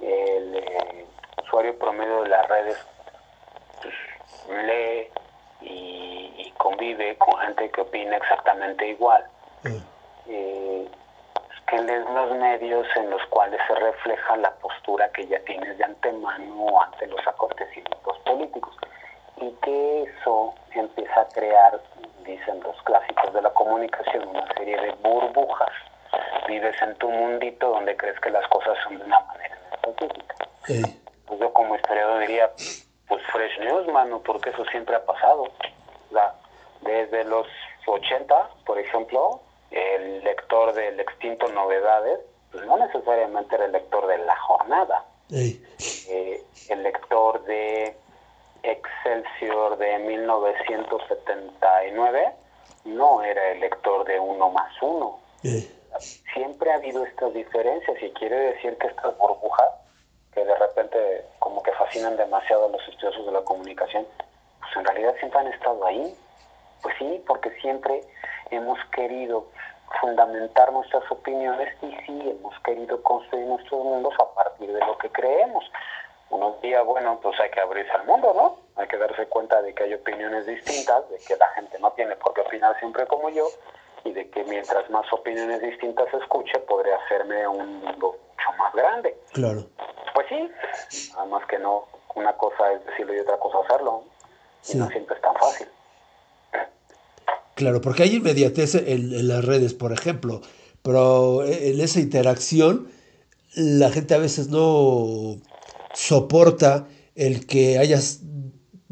[0.00, 1.06] el eh,
[1.42, 2.86] usuario promedio de las redes
[3.80, 3.94] pues,
[4.66, 5.08] lee
[5.62, 9.24] y, y convive con gente que opina exactamente igual.
[9.64, 9.80] Eh,
[10.28, 10.88] Eh,
[11.66, 15.84] que lees los medios en los cuales se refleja la postura que ya tienes de
[15.84, 18.76] antemano ante los acontecimientos políticos
[19.38, 21.80] y que eso empieza a crear,
[22.24, 25.72] dicen los clásicos de la comunicación, una serie de burbujas.
[26.48, 30.34] Vives en tu mundito donde crees que las cosas son de una manera específica.
[31.26, 32.50] Pues yo como historiador diría,
[33.08, 35.48] pues fresh news, mano, porque eso siempre ha pasado.
[36.80, 37.46] Desde los
[37.86, 42.18] 80, por ejemplo, el lector del extinto Novedades,
[42.50, 45.04] pues no necesariamente era el lector de La Jornada.
[45.30, 45.58] eh,
[46.08, 47.96] Eh, el lector de
[48.62, 52.32] Excelsior de 1979
[52.84, 55.70] no era el lector de Uno más Uno eh,
[56.00, 59.68] siempre ha habido estas diferencias y quiere decir que estas burbujas
[60.32, 64.06] que de repente como que fascinan demasiado a los estudiosos de la comunicación,
[64.60, 66.14] pues en realidad siempre han estado ahí.
[66.82, 68.00] Pues sí, porque siempre
[68.50, 69.46] hemos querido
[70.00, 75.10] fundamentar nuestras opiniones y sí hemos querido construir nuestros mundos a partir de lo que
[75.10, 75.64] creemos.
[76.30, 78.56] Unos días, bueno, pues hay que abrirse al mundo, ¿no?
[78.80, 82.16] Hay que darse cuenta de que hay opiniones distintas, de que la gente no tiene
[82.16, 83.46] por qué opinar siempre como yo
[84.04, 89.16] y de que mientras más opiniones distintas escuche, podré hacerme un mundo mucho más grande.
[89.32, 89.66] claro.
[90.14, 90.50] Pues sí,
[91.12, 94.04] nada más que no, una cosa es decirlo y otra cosa hacerlo.
[94.68, 95.66] Y no siempre es tan fácil.
[97.54, 100.42] Claro, porque hay inmediatez en, en las redes, por ejemplo,
[100.82, 102.90] pero en esa interacción
[103.54, 105.36] la gente a veces no
[105.94, 108.20] soporta el que hayas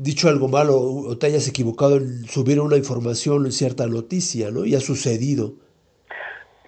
[0.02, 4.64] dicho algo malo o te hayas equivocado en subir una información en cierta noticia, ¿no?
[4.64, 5.52] Y ha sucedido.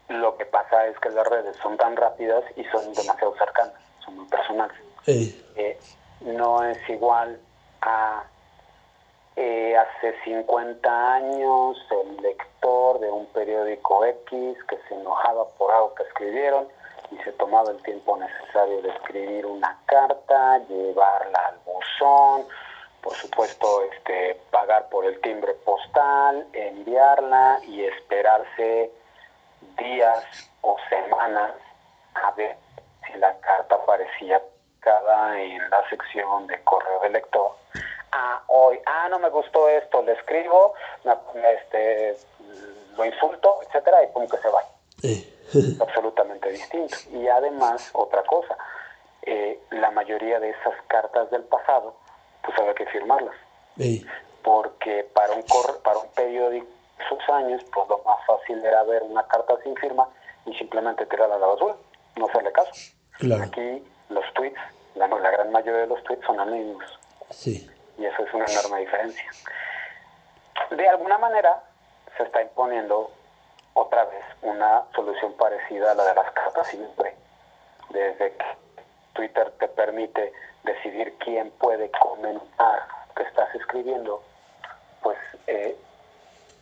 [0.08, 4.16] Lo que pasa es que las redes son tan rápidas y son demasiado cercanas, son
[4.16, 4.76] muy personales.
[5.06, 5.78] Eh, Eh,
[6.20, 7.40] no es igual
[7.80, 8.24] a
[9.36, 15.94] eh, hace 50 años el lector de un periódico X que se enojaba por algo
[15.94, 16.68] que escribieron
[17.10, 22.46] y se tomaba el tiempo necesario de escribir una carta, llevarla al buzón,
[23.02, 28.90] por supuesto este, pagar por el timbre postal, enviarla y esperarse
[29.76, 30.24] días
[30.60, 31.52] o semanas
[32.14, 32.56] a ver
[33.06, 34.40] si la carta aparecía
[34.80, 37.52] cada en la sección de correo del lector.
[38.12, 40.74] Ah, hoy, ah, no me gustó esto, le escribo,
[41.34, 42.16] este,
[42.96, 44.62] lo insulto, etcétera, y pum, que se va.
[45.02, 46.96] Es absolutamente distinto.
[47.10, 48.56] Y además, otra cosa,
[49.22, 51.96] eh, la mayoría de esas cartas del pasado,
[52.42, 53.34] pues había que firmarlas.
[54.42, 56.66] Porque para un, cor- para un periódico
[56.98, 60.08] de esos años, pues lo más fácil era ver una carta sin firma
[60.46, 61.74] y simplemente tirarla a la basura.
[62.16, 62.70] No hacerle caso.
[63.18, 64.58] claro, Aquí los tweets,
[64.94, 66.84] la, la gran mayoría de los tweets son anónimos.
[67.30, 69.30] sí, y eso es una enorme diferencia.
[70.70, 71.62] De alguna manera
[72.16, 73.10] se está imponiendo
[73.74, 77.14] otra vez una solución parecida a la de las cartas siempre.
[77.90, 78.44] Desde que
[79.14, 80.32] Twitter te permite
[80.64, 84.22] decidir quién puede comentar lo que estás escribiendo,
[85.02, 85.76] pues eh,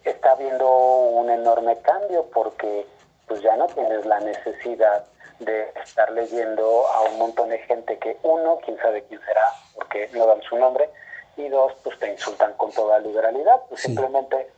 [0.05, 2.87] está habiendo un enorme cambio porque
[3.27, 5.05] pues ya no tienes la necesidad
[5.39, 10.09] de estar leyendo a un montón de gente que uno, quién sabe quién será, porque
[10.13, 10.91] no dan su nombre,
[11.37, 13.87] y dos, pues te insultan con toda liberalidad, pues Sí.
[13.89, 14.51] simplemente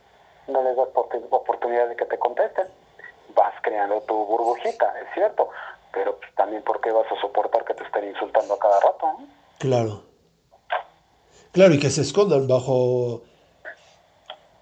[0.47, 2.67] no les das opor- oportunidad de que te contesten.
[3.29, 5.49] Vas creando tu burbujita, es cierto,
[5.93, 9.05] pero pues, también por qué vas a soportar que te estén insultando a cada rato,
[9.05, 9.27] ¿no?
[9.59, 10.01] claro.
[11.51, 13.21] Claro, y que se escondan bajo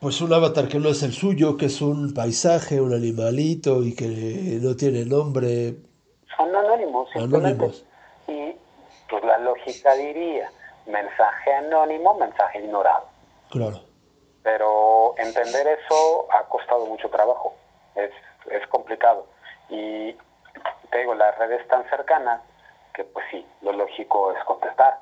[0.02, 3.96] pues un avatar que no es el suyo, que es un paisaje, un animalito y
[3.96, 5.76] que no tiene nombre.
[6.36, 7.08] Son anónimos.
[7.16, 7.86] Anónimos.
[8.28, 8.54] Y
[9.10, 10.52] pues la lógica diría,
[10.86, 13.06] mensaje anónimo, mensaje ignorado.
[13.52, 13.80] Claro,
[14.44, 17.54] Pero entender eso ha costado mucho trabajo,
[17.96, 18.12] es,
[18.52, 19.28] es complicado.
[19.70, 20.14] Y
[20.92, 22.42] te digo, las redes tan cercanas
[22.94, 25.00] que pues sí, lo lógico es contestar.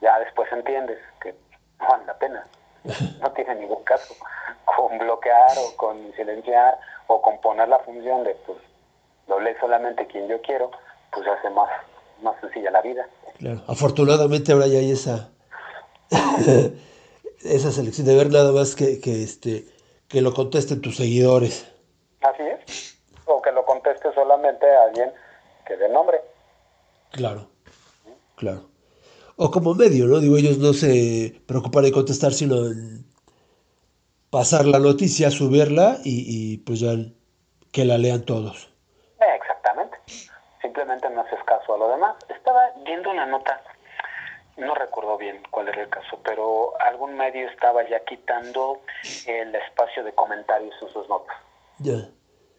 [0.00, 1.34] Ya después entiendes que
[1.80, 2.44] no vale la pena,
[3.20, 4.14] no tiene ningún caso.
[4.64, 8.58] Con bloquear o con silenciar o con poner la función de pues
[9.26, 10.70] lo lee solamente quien yo quiero,
[11.12, 11.68] pues hace más,
[12.22, 13.06] más sencilla la vida.
[13.38, 13.60] claro.
[13.66, 15.30] Afortunadamente ahora ya hay esa
[17.44, 19.66] esa selección de ver nada más que, que este
[20.08, 21.70] que lo contesten tus seguidores.
[22.22, 22.97] Así es.
[23.48, 25.10] Que lo conteste solamente a alguien
[25.66, 26.20] que dé nombre.
[27.12, 27.48] Claro,
[28.36, 28.68] claro.
[29.36, 30.18] O como medio, ¿no?
[30.18, 33.06] Digo, ellos no se preocupan en contestar, sino en
[34.28, 36.90] pasar la noticia, subirla y, y, pues ya
[37.72, 38.70] que la lean todos.
[39.18, 39.96] Exactamente.
[40.60, 42.16] Simplemente no haces caso a lo demás.
[42.28, 43.62] Estaba viendo una nota,
[44.58, 48.82] no recuerdo bien cuál era el caso, pero algún medio estaba ya quitando
[49.26, 51.36] el espacio de comentarios en sus notas.
[51.78, 52.10] Ya,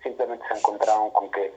[0.04, 1.54] Simplemente se encontraron con que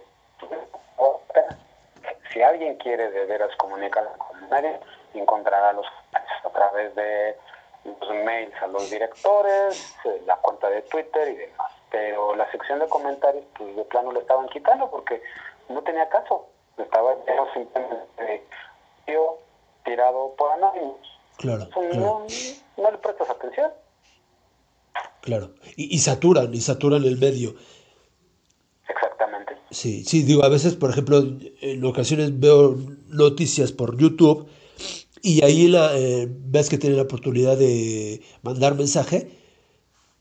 [2.32, 4.78] si alguien quiere de veras comunicar con nadie,
[5.14, 7.36] encontrará los comentarios a través de
[7.84, 11.72] los mails a los directores, eh, la cuenta de Twitter y demás.
[11.90, 15.22] Pero la sección de comentarios, pues de plano le estaban quitando porque
[15.68, 16.46] no tenía caso.
[16.78, 17.14] Estaba
[17.52, 18.46] simplemente
[19.06, 19.38] yo
[19.84, 20.96] tirado por anónimos.
[21.36, 22.26] claro, claro, no,
[22.78, 23.72] no le prestas atención.
[25.20, 25.50] claro.
[25.76, 27.54] Y, y saturan, y saturan el medio.
[29.70, 31.24] Sí, sí, digo, a veces, por ejemplo,
[31.60, 32.76] en ocasiones veo
[33.08, 34.46] noticias por YouTube
[35.22, 39.30] y ahí la, eh, ves que tienen la oportunidad de mandar mensaje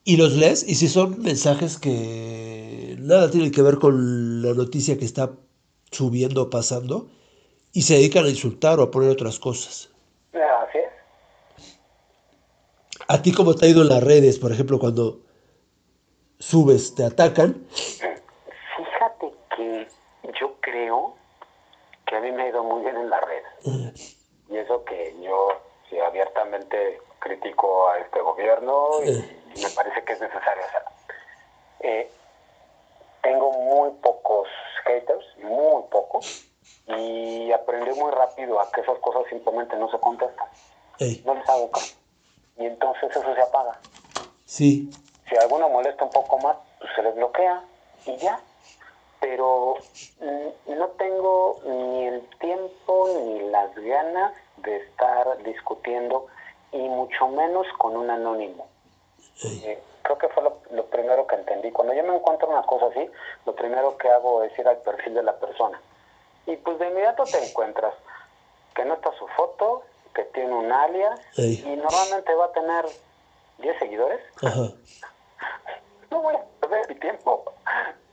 [0.04, 4.98] y los lees y si son mensajes que nada tienen que ver con la noticia
[4.98, 5.32] que está
[5.92, 7.10] subiendo o pasando
[7.74, 9.90] y se dedican a insultar o a poner otras cosas.
[10.34, 11.76] Así es.
[13.08, 15.22] ¿A ti cómo te ha ido en las redes, por ejemplo, cuando
[16.40, 17.66] subes, te atacan?
[17.70, 19.88] Fíjate que
[20.40, 21.16] yo creo
[22.12, 23.44] que a mí me ha ido muy bien en la red.
[24.50, 25.48] Y eso que yo
[25.90, 30.90] sí, abiertamente critico a este gobierno y, y me parece que es necesario hacerlo.
[31.80, 32.12] Eh,
[33.24, 34.50] tengo muy pocos
[34.84, 36.48] haters, muy pocos,
[36.88, 40.48] y aprendí muy rápido a que esas cosas simplemente no se contestan.
[41.00, 41.96] Ey, No les hago caso.
[42.58, 43.80] Y entonces eso se apaga.
[44.46, 44.90] sí,
[45.30, 47.64] Si alguno molesta un poco más, pues se les bloquea
[48.06, 48.38] y ya.
[49.22, 49.76] Pero
[50.20, 56.28] mm, no tengo ni el tiempo ni las ganas de estar discutiendo
[56.74, 58.68] y mucho menos con un anónimo.
[59.44, 61.72] Eh, creo que fue lo, lo primero que entendí.
[61.72, 63.10] Cuando yo me encuentro una cosa así,
[63.46, 65.80] lo primero que hago es ir al perfil de la persona.
[66.46, 67.94] Y pues de inmediato te encuentras
[68.76, 69.84] que no está su foto,
[70.14, 72.86] que tiene un alias y normalmente va a tener
[73.60, 74.20] 10 seguidores.
[74.44, 74.72] ajá,
[76.12, 77.46] No voy a perder mi tiempo.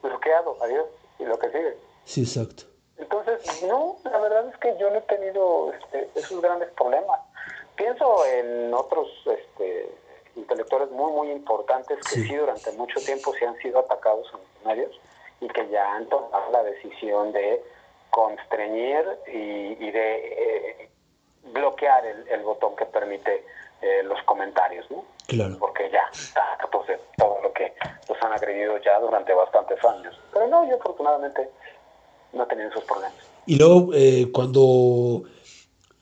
[0.03, 0.87] Bloqueado, adiós.
[1.19, 1.77] Y lo que sigue.
[2.05, 2.65] sí, exacto.
[2.97, 7.21] Entonces, no, la verdad es que yo no he tenido este, esos grandes problemas.
[7.77, 9.89] Pienso en otros este,
[10.35, 12.27] intelectuales muy, muy importantes que Sí.
[12.27, 12.35] sí.
[12.35, 15.01] durante mucho tiempo sí han sido atacados en los medios
[15.41, 17.63] y que ya han tomado la decisión de
[18.11, 20.17] constreñir y, y de
[20.83, 20.91] eh,
[21.53, 23.45] bloquear el, el botón que permite
[23.81, 25.05] eh, los comentarios, ¿no?
[25.27, 25.57] Claro.
[25.59, 26.11] Porque ya
[26.61, 27.73] hartos de todo lo que
[28.09, 30.19] los han agredido ya durante bastantes años.
[30.33, 31.49] Pero no, yo afortunadamente
[32.33, 33.15] no he tenido esos problemas.
[33.47, 35.25] Y luego, eh, cuando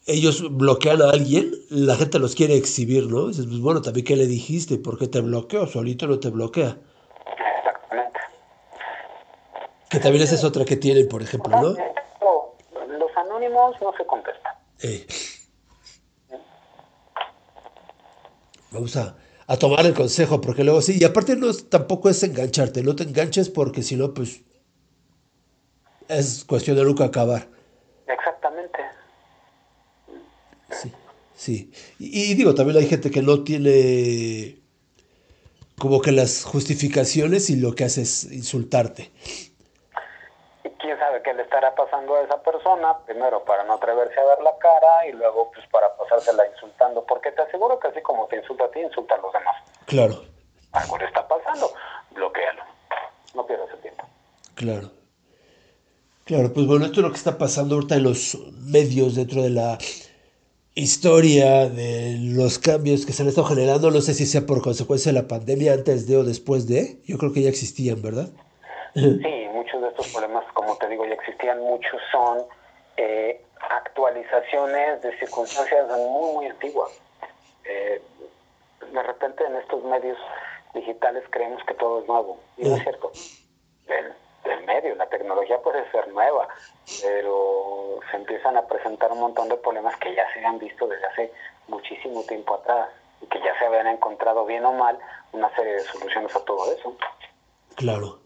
[0.07, 3.29] ellos bloquean a alguien, la gente los quiere exhibir, ¿no?
[3.29, 5.67] Dices, pues bueno, también qué le dijiste, ¿por qué te bloqueó?
[5.67, 6.77] Solito no te bloquea.
[7.59, 8.21] Exactamente.
[9.91, 11.75] Que también esa es otra que tienen, por ejemplo, ¿no?
[12.89, 14.55] Los anónimos no se contestan.
[14.83, 15.07] Eh.
[18.71, 22.23] Vamos a, a tomar el consejo, porque luego sí, y aparte no es- tampoco es
[22.23, 24.41] engancharte, no te enganches porque si no, pues
[26.09, 27.49] es cuestión de nunca acabar.
[28.07, 28.79] Exactamente.
[30.71, 30.93] Sí,
[31.35, 31.71] sí.
[31.99, 34.61] Y, y digo, también hay gente que no tiene
[35.79, 39.11] como que las justificaciones y lo que hace es insultarte.
[41.27, 45.09] Qué le estará pasando a esa persona, primero para no atreverse a ver la cara
[45.09, 48.71] y luego pues para pasársela insultando, porque te aseguro que así como te insulta a
[48.71, 49.57] ti, insulta a los demás.
[49.87, 50.23] Claro,
[50.71, 51.73] Algo le está pasando,
[52.13, 52.63] bloquealo.
[53.35, 54.05] No pierdas el tiempo.
[54.55, 54.91] claro.
[56.27, 59.51] Claro, pues bueno, esto es lo que está pasando ahorita en los medios dentro de
[59.51, 59.79] la
[60.77, 63.91] historia, de los cambios que se han estado generando.
[63.91, 67.01] No sé si sea por consecuencia de la pandemia, antes de o después de.
[67.05, 68.29] Yo creo que ya existían, ¿verdad?
[68.95, 69.46] Sí,
[69.97, 72.45] estos problemas, como te digo, ya existían, muchos son
[72.99, 76.91] eh, actualizaciones de circunstancias muy, muy antiguas.
[77.65, 78.03] Eh,
[78.93, 80.19] de repente en estos medios
[80.75, 83.11] digitales creemos que todo es nuevo, y no es cierto.
[83.87, 84.13] El,
[84.45, 86.47] el medio, la tecnología puede ser nueva,
[87.03, 91.07] pero se empiezan a presentar un montón de problemas que ya se han visto desde
[91.07, 91.33] hace
[91.69, 92.91] muchísimo tiempo atrás
[93.23, 94.99] y que ya se habían encontrado bien o mal
[95.33, 96.95] una serie de soluciones a todo eso.
[97.77, 98.26] Claro.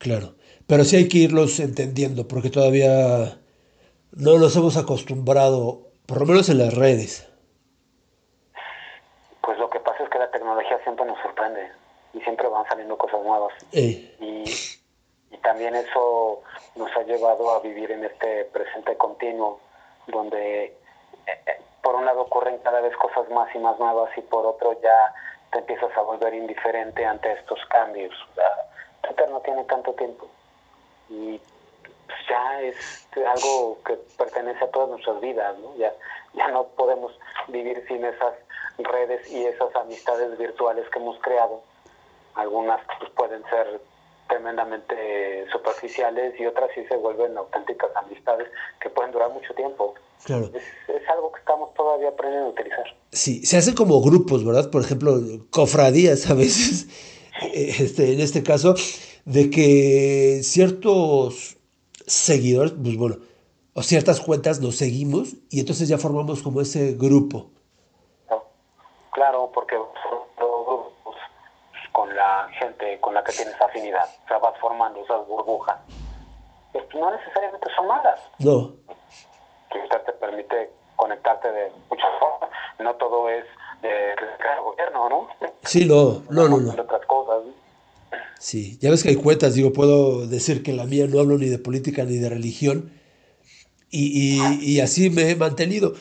[0.00, 0.32] Claro.
[0.66, 3.38] Pero sí hay que irlos entendiendo, porque todavía
[4.12, 7.28] no nos hemos acostumbrado, por lo menos en las redes.
[9.42, 11.68] Pues lo que pasa es que la tecnología siempre nos sorprende
[12.14, 13.52] y siempre van saliendo cosas nuevas.
[13.72, 14.44] Eh, Y,
[15.34, 16.40] y también eso
[16.76, 19.60] nos ha llevado a vivir en este presente continuo,
[20.06, 20.72] donde eh,
[21.26, 24.80] eh, por un lado ocurren cada vez cosas más y más nuevas y por otro
[24.80, 25.14] ya
[25.52, 28.14] te empiezas a volver indiferente ante estos cambios.
[28.30, 28.69] O sea,
[29.02, 30.28] Twitter no tiene tanto tiempo
[31.08, 31.40] y
[32.06, 32.76] pues, ya es
[33.26, 35.76] algo que pertenece a todas nuestras vidas, ¿no?
[35.76, 35.92] Ya,
[36.34, 37.12] ya no podemos
[37.48, 38.34] vivir sin esas
[38.78, 41.62] redes y esas amistades virtuales que hemos creado.
[42.34, 43.80] Algunas pues, pueden ser
[44.28, 48.48] tremendamente superficiales y otras sí se vuelven auténticas amistades
[48.80, 49.94] que pueden durar mucho tiempo.
[50.24, 50.50] claro.
[50.54, 52.84] Es, es algo que estamos todavía aprendiendo a utilizar.
[53.10, 54.70] Sí, se hacen como grupos, ¿verdad?
[54.70, 55.18] Por ejemplo,
[55.50, 57.09] cofradías a veces,
[57.52, 58.74] este, en este caso,
[59.24, 61.56] de que ciertos
[62.06, 63.16] seguidores, pues bueno,
[63.74, 67.50] o ciertas cuentas nos seguimos y entonces ya formamos como ese grupo.
[69.12, 71.16] Claro, porque son todos grupos
[71.92, 74.08] con la gente con la que tienes afinidad.
[74.24, 75.76] O sea, vas formando esas burbujas.
[76.72, 78.20] Pues, no necesariamente son malas.
[78.38, 78.72] No,
[79.70, 82.50] Twitter te permite conectarte de muchas formas.
[82.78, 83.44] No todo es
[83.82, 85.28] de criticar al gobierno, ¿no?
[85.62, 86.76] sí, no, no, no, de.
[86.76, 86.84] ¿no?
[88.40, 91.50] Sí, ya ves que hay cuentas, digo, puedo decir que la mía no hablo ni
[91.50, 92.90] de política ni de religión
[93.90, 94.06] y,
[94.40, 95.92] y- y así me he mantenido.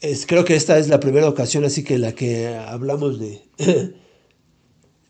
[0.00, 3.42] Es, creo que esta es la primera ocasión así que en la que hablamos de...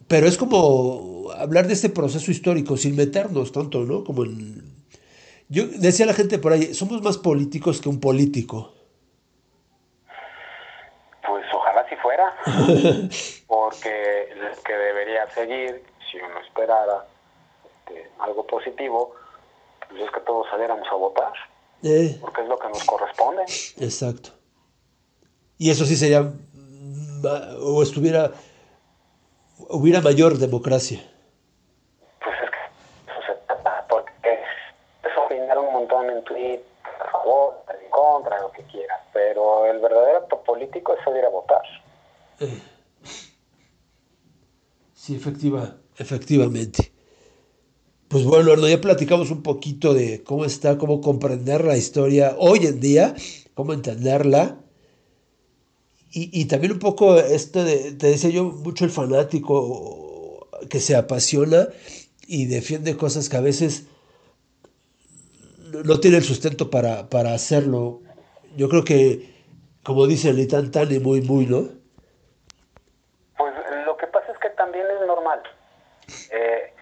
[0.08, 4.02] Pero es como hablar de este proceso histórico sin meternos tanto, ¿no?
[4.02, 4.74] Como en...
[5.48, 8.74] Yo decía la gente por ahí, somos más políticos que un político.
[11.26, 12.34] Pues ojalá si fuera,
[13.46, 15.82] porque lo que debería seguir,
[16.14, 17.06] si uno esperara
[17.86, 19.14] este, algo positivo,
[19.88, 21.32] pues es que todos saliéramos a votar,
[21.82, 23.42] Eh, porque es lo que nos corresponde.
[23.78, 24.30] exacto.
[25.58, 28.30] Y eso sí sería, ma- o estuviera,
[29.70, 31.00] hubiera mayor democracia.
[32.22, 34.32] Pues es que eso se trata, porque
[35.02, 36.62] es opinar un montón en Twitter,
[37.04, 41.28] a favor, en contra, lo que quieras, pero el verdadero acto político es salir a
[41.28, 41.62] votar.
[44.94, 46.92] Sí, efectiva, efectivamente.
[48.08, 52.80] Pues bueno, ya platicamos un poquito de cómo está, cómo comprender la historia hoy en
[52.80, 53.14] día,
[53.54, 54.58] cómo entenderla.
[56.12, 60.94] Y, y también un poco esto de, te decía yo, mucho el fanático que se
[60.94, 61.68] apasiona
[62.26, 63.86] y defiende cosas que a veces
[65.84, 68.00] no, tiene el sustento para, para hacerlo.
[68.56, 69.34] Yo creo que,
[69.82, 71.68] como dice ni tan tan y muy muy, ¿no?
[73.36, 75.42] Pues lo que pasa es que también es normal.
[76.30, 76.72] Eh,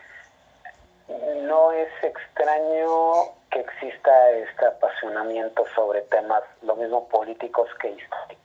[1.52, 8.38] no es extraño que exista este apasionamiento sobre temas, lo mismo políticos que históricos.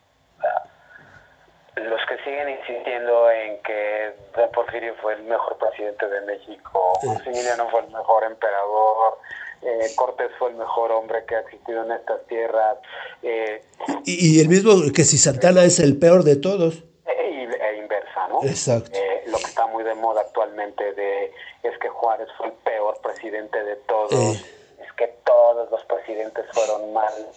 [1.77, 7.69] Los que siguen insistiendo en que Don Porfirio fue el mejor presidente de México, Maximiliano
[7.69, 9.19] fue el mejor emperador,
[9.61, 12.77] eh, Cortés fue el mejor hombre que ha existido en estas tierras.
[13.23, 13.61] Eh,
[14.03, 16.83] y, y el mismo que si Santana es el peor de todos.
[17.05, 18.43] e, e inversa, ¿no?
[18.43, 18.91] Exacto.
[18.93, 21.31] Eh, lo que está muy de moda actualmente de
[21.67, 24.41] es que Juárez fue el peor presidente de todos, Eh.
[24.83, 27.35] es que todos los presidentes fueron malos,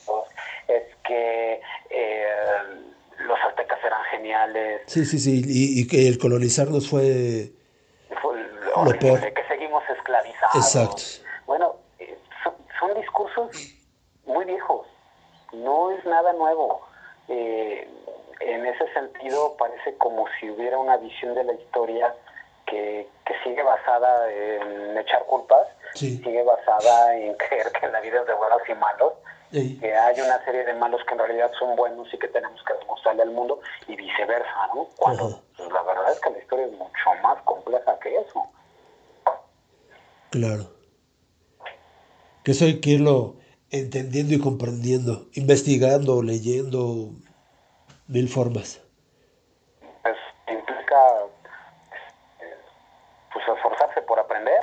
[0.68, 1.61] es que
[1.91, 2.26] eh,
[3.18, 5.43] los aztecas eran geniales, Sí, sí, sí.
[5.45, 7.51] Y, y que el colonizarnos fue.
[8.22, 8.37] fue
[8.85, 9.20] Lo peor.
[9.35, 10.55] que seguimos esclavizados.
[10.55, 11.03] Exacto.
[11.47, 13.51] Bueno, eh, son, son discursos
[14.24, 14.87] muy viejos,
[15.53, 16.81] no es nada nuevo.
[17.28, 17.89] Eh,
[18.41, 22.14] en ese sentido parece como si hubiera una visión de la historia
[22.71, 26.18] que, que sigue basada en echar culpas, Sí.
[26.18, 29.12] sigue basada en creer que la vida es de buenos y malos,
[29.51, 32.73] que hay una serie de malos que en realidad son buenos y que tenemos que
[32.75, 34.85] demostrarle al mundo y viceversa, ¿no?
[34.97, 35.37] Cuando Ajá.
[35.57, 38.47] pues, la verdad es que la historia es mucho más compleja que eso.
[40.31, 40.71] Claro.
[42.45, 43.35] Que eso hay que irlo
[43.71, 47.11] entendiendo y comprendiendo, investigando, leyendo,
[48.07, 48.81] mil formas.
[50.03, 50.16] pues
[50.49, 50.97] implica
[52.41, 52.57] eh,
[53.33, 54.61] pues esforzarse por aprender.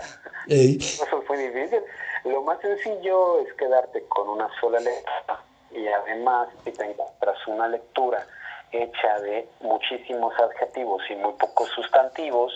[0.49, 0.77] Ey.
[0.77, 1.81] Eso es muy difícil.
[2.25, 5.41] Lo más sencillo es quedarte con una sola lectura
[5.71, 8.25] y además si te encuentras una lectura
[8.71, 12.53] hecha de muchísimos adjetivos y muy pocos sustantivos,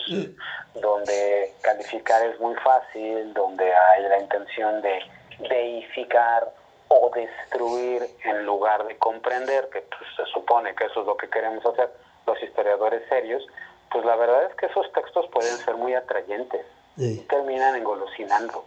[0.74, 5.00] donde calificar es muy fácil, donde hay la intención de
[5.48, 6.52] deificar
[6.88, 11.30] o destruir en lugar de comprender, que pues, se supone que eso es lo que
[11.30, 11.90] queremos hacer
[12.26, 13.46] los historiadores serios,
[13.90, 16.66] pues la verdad es que esos textos pueden ser muy atrayentes
[16.96, 18.64] Terminan engolosinando.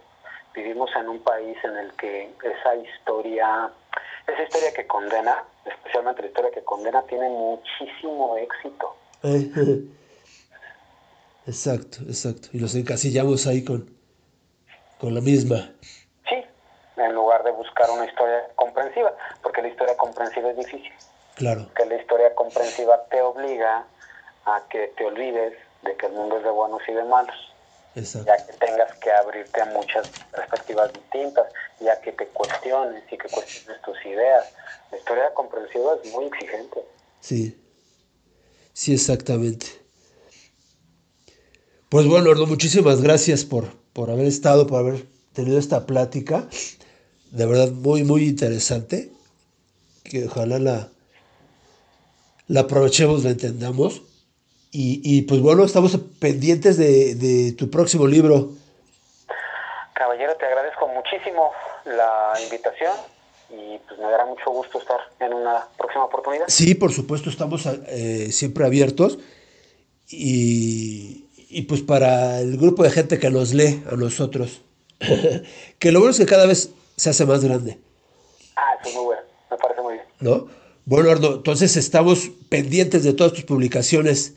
[0.54, 3.70] Vivimos en un país en el que esa historia,
[4.26, 8.96] esa historia que condena, especialmente la historia que condena, tiene muchísimo éxito.
[9.22, 9.52] Ey.
[11.46, 12.48] Exacto, exacto.
[12.52, 13.88] Y los encasillamos ahí con,
[14.98, 15.72] con la misma.
[16.28, 16.44] Sí,
[16.96, 20.92] en lugar de buscar una historia comprensiva, porque la historia comprensiva es difícil.
[21.36, 21.68] Claro.
[21.76, 23.84] Que la historia comprensiva te obliga
[24.46, 25.52] a que te olvides
[25.82, 27.36] de que el mundo es de buenos y de malos.
[27.96, 28.30] Exacto.
[28.30, 31.46] ya que tengas que abrirte a muchas perspectivas distintas,
[31.80, 34.44] ya que te cuestiones y que cuestiones tus ideas.
[34.92, 36.80] La historia comprensiva es muy exigente.
[37.20, 37.58] Sí.
[38.74, 39.66] Sí, exactamente.
[41.88, 46.46] Pues bueno, Arno, muchísimas gracias por, por haber estado, por haber tenido esta plática.
[47.30, 49.10] De verdad, muy, muy interesante.
[50.04, 50.88] Que ojalá la,
[52.48, 54.02] la aprovechemos, la entendamos.
[54.78, 58.50] Y, y, pues bueno, estamos pendientes de, de tu próximo libro.
[59.94, 61.50] Caballero, te agradezco muchísimo
[61.86, 62.92] la invitación
[63.48, 66.44] y pues me dará mucho gusto estar en una próxima oportunidad.
[66.48, 69.18] Sí, por supuesto, estamos eh, siempre abiertos.
[70.10, 74.60] Y, y pues para el grupo de gente que nos lee a nosotros,
[75.78, 77.78] que lo bueno es que cada vez se hace más grande.
[78.56, 80.06] Ah, eso es muy bueno, me parece muy bien.
[80.20, 80.48] ¿No?
[80.84, 84.34] Bueno, Ardo, entonces estamos pendientes de todas tus publicaciones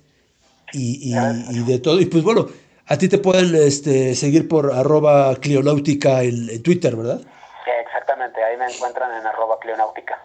[0.74, 1.16] y, y,
[1.52, 2.00] y de todo.
[2.00, 2.48] Y pues bueno,
[2.86, 7.22] a ti te pueden este, seguir por arroba clionáutica en, en, Twitter, ¿verdad?
[7.64, 10.22] Sí, exactamente, ahí me encuentran en arroba clionáutica.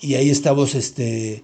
[0.00, 1.42] Y ahí estamos este,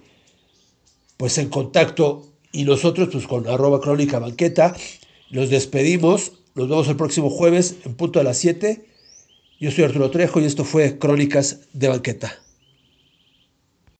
[1.17, 4.75] pues en contacto y nosotros pues con arroba crónica banqueta.
[5.31, 8.85] Nos despedimos, nos vemos el próximo jueves en punto a las 7.
[9.59, 12.44] Yo soy Arturo Trejo y esto fue Crónicas de Banqueta.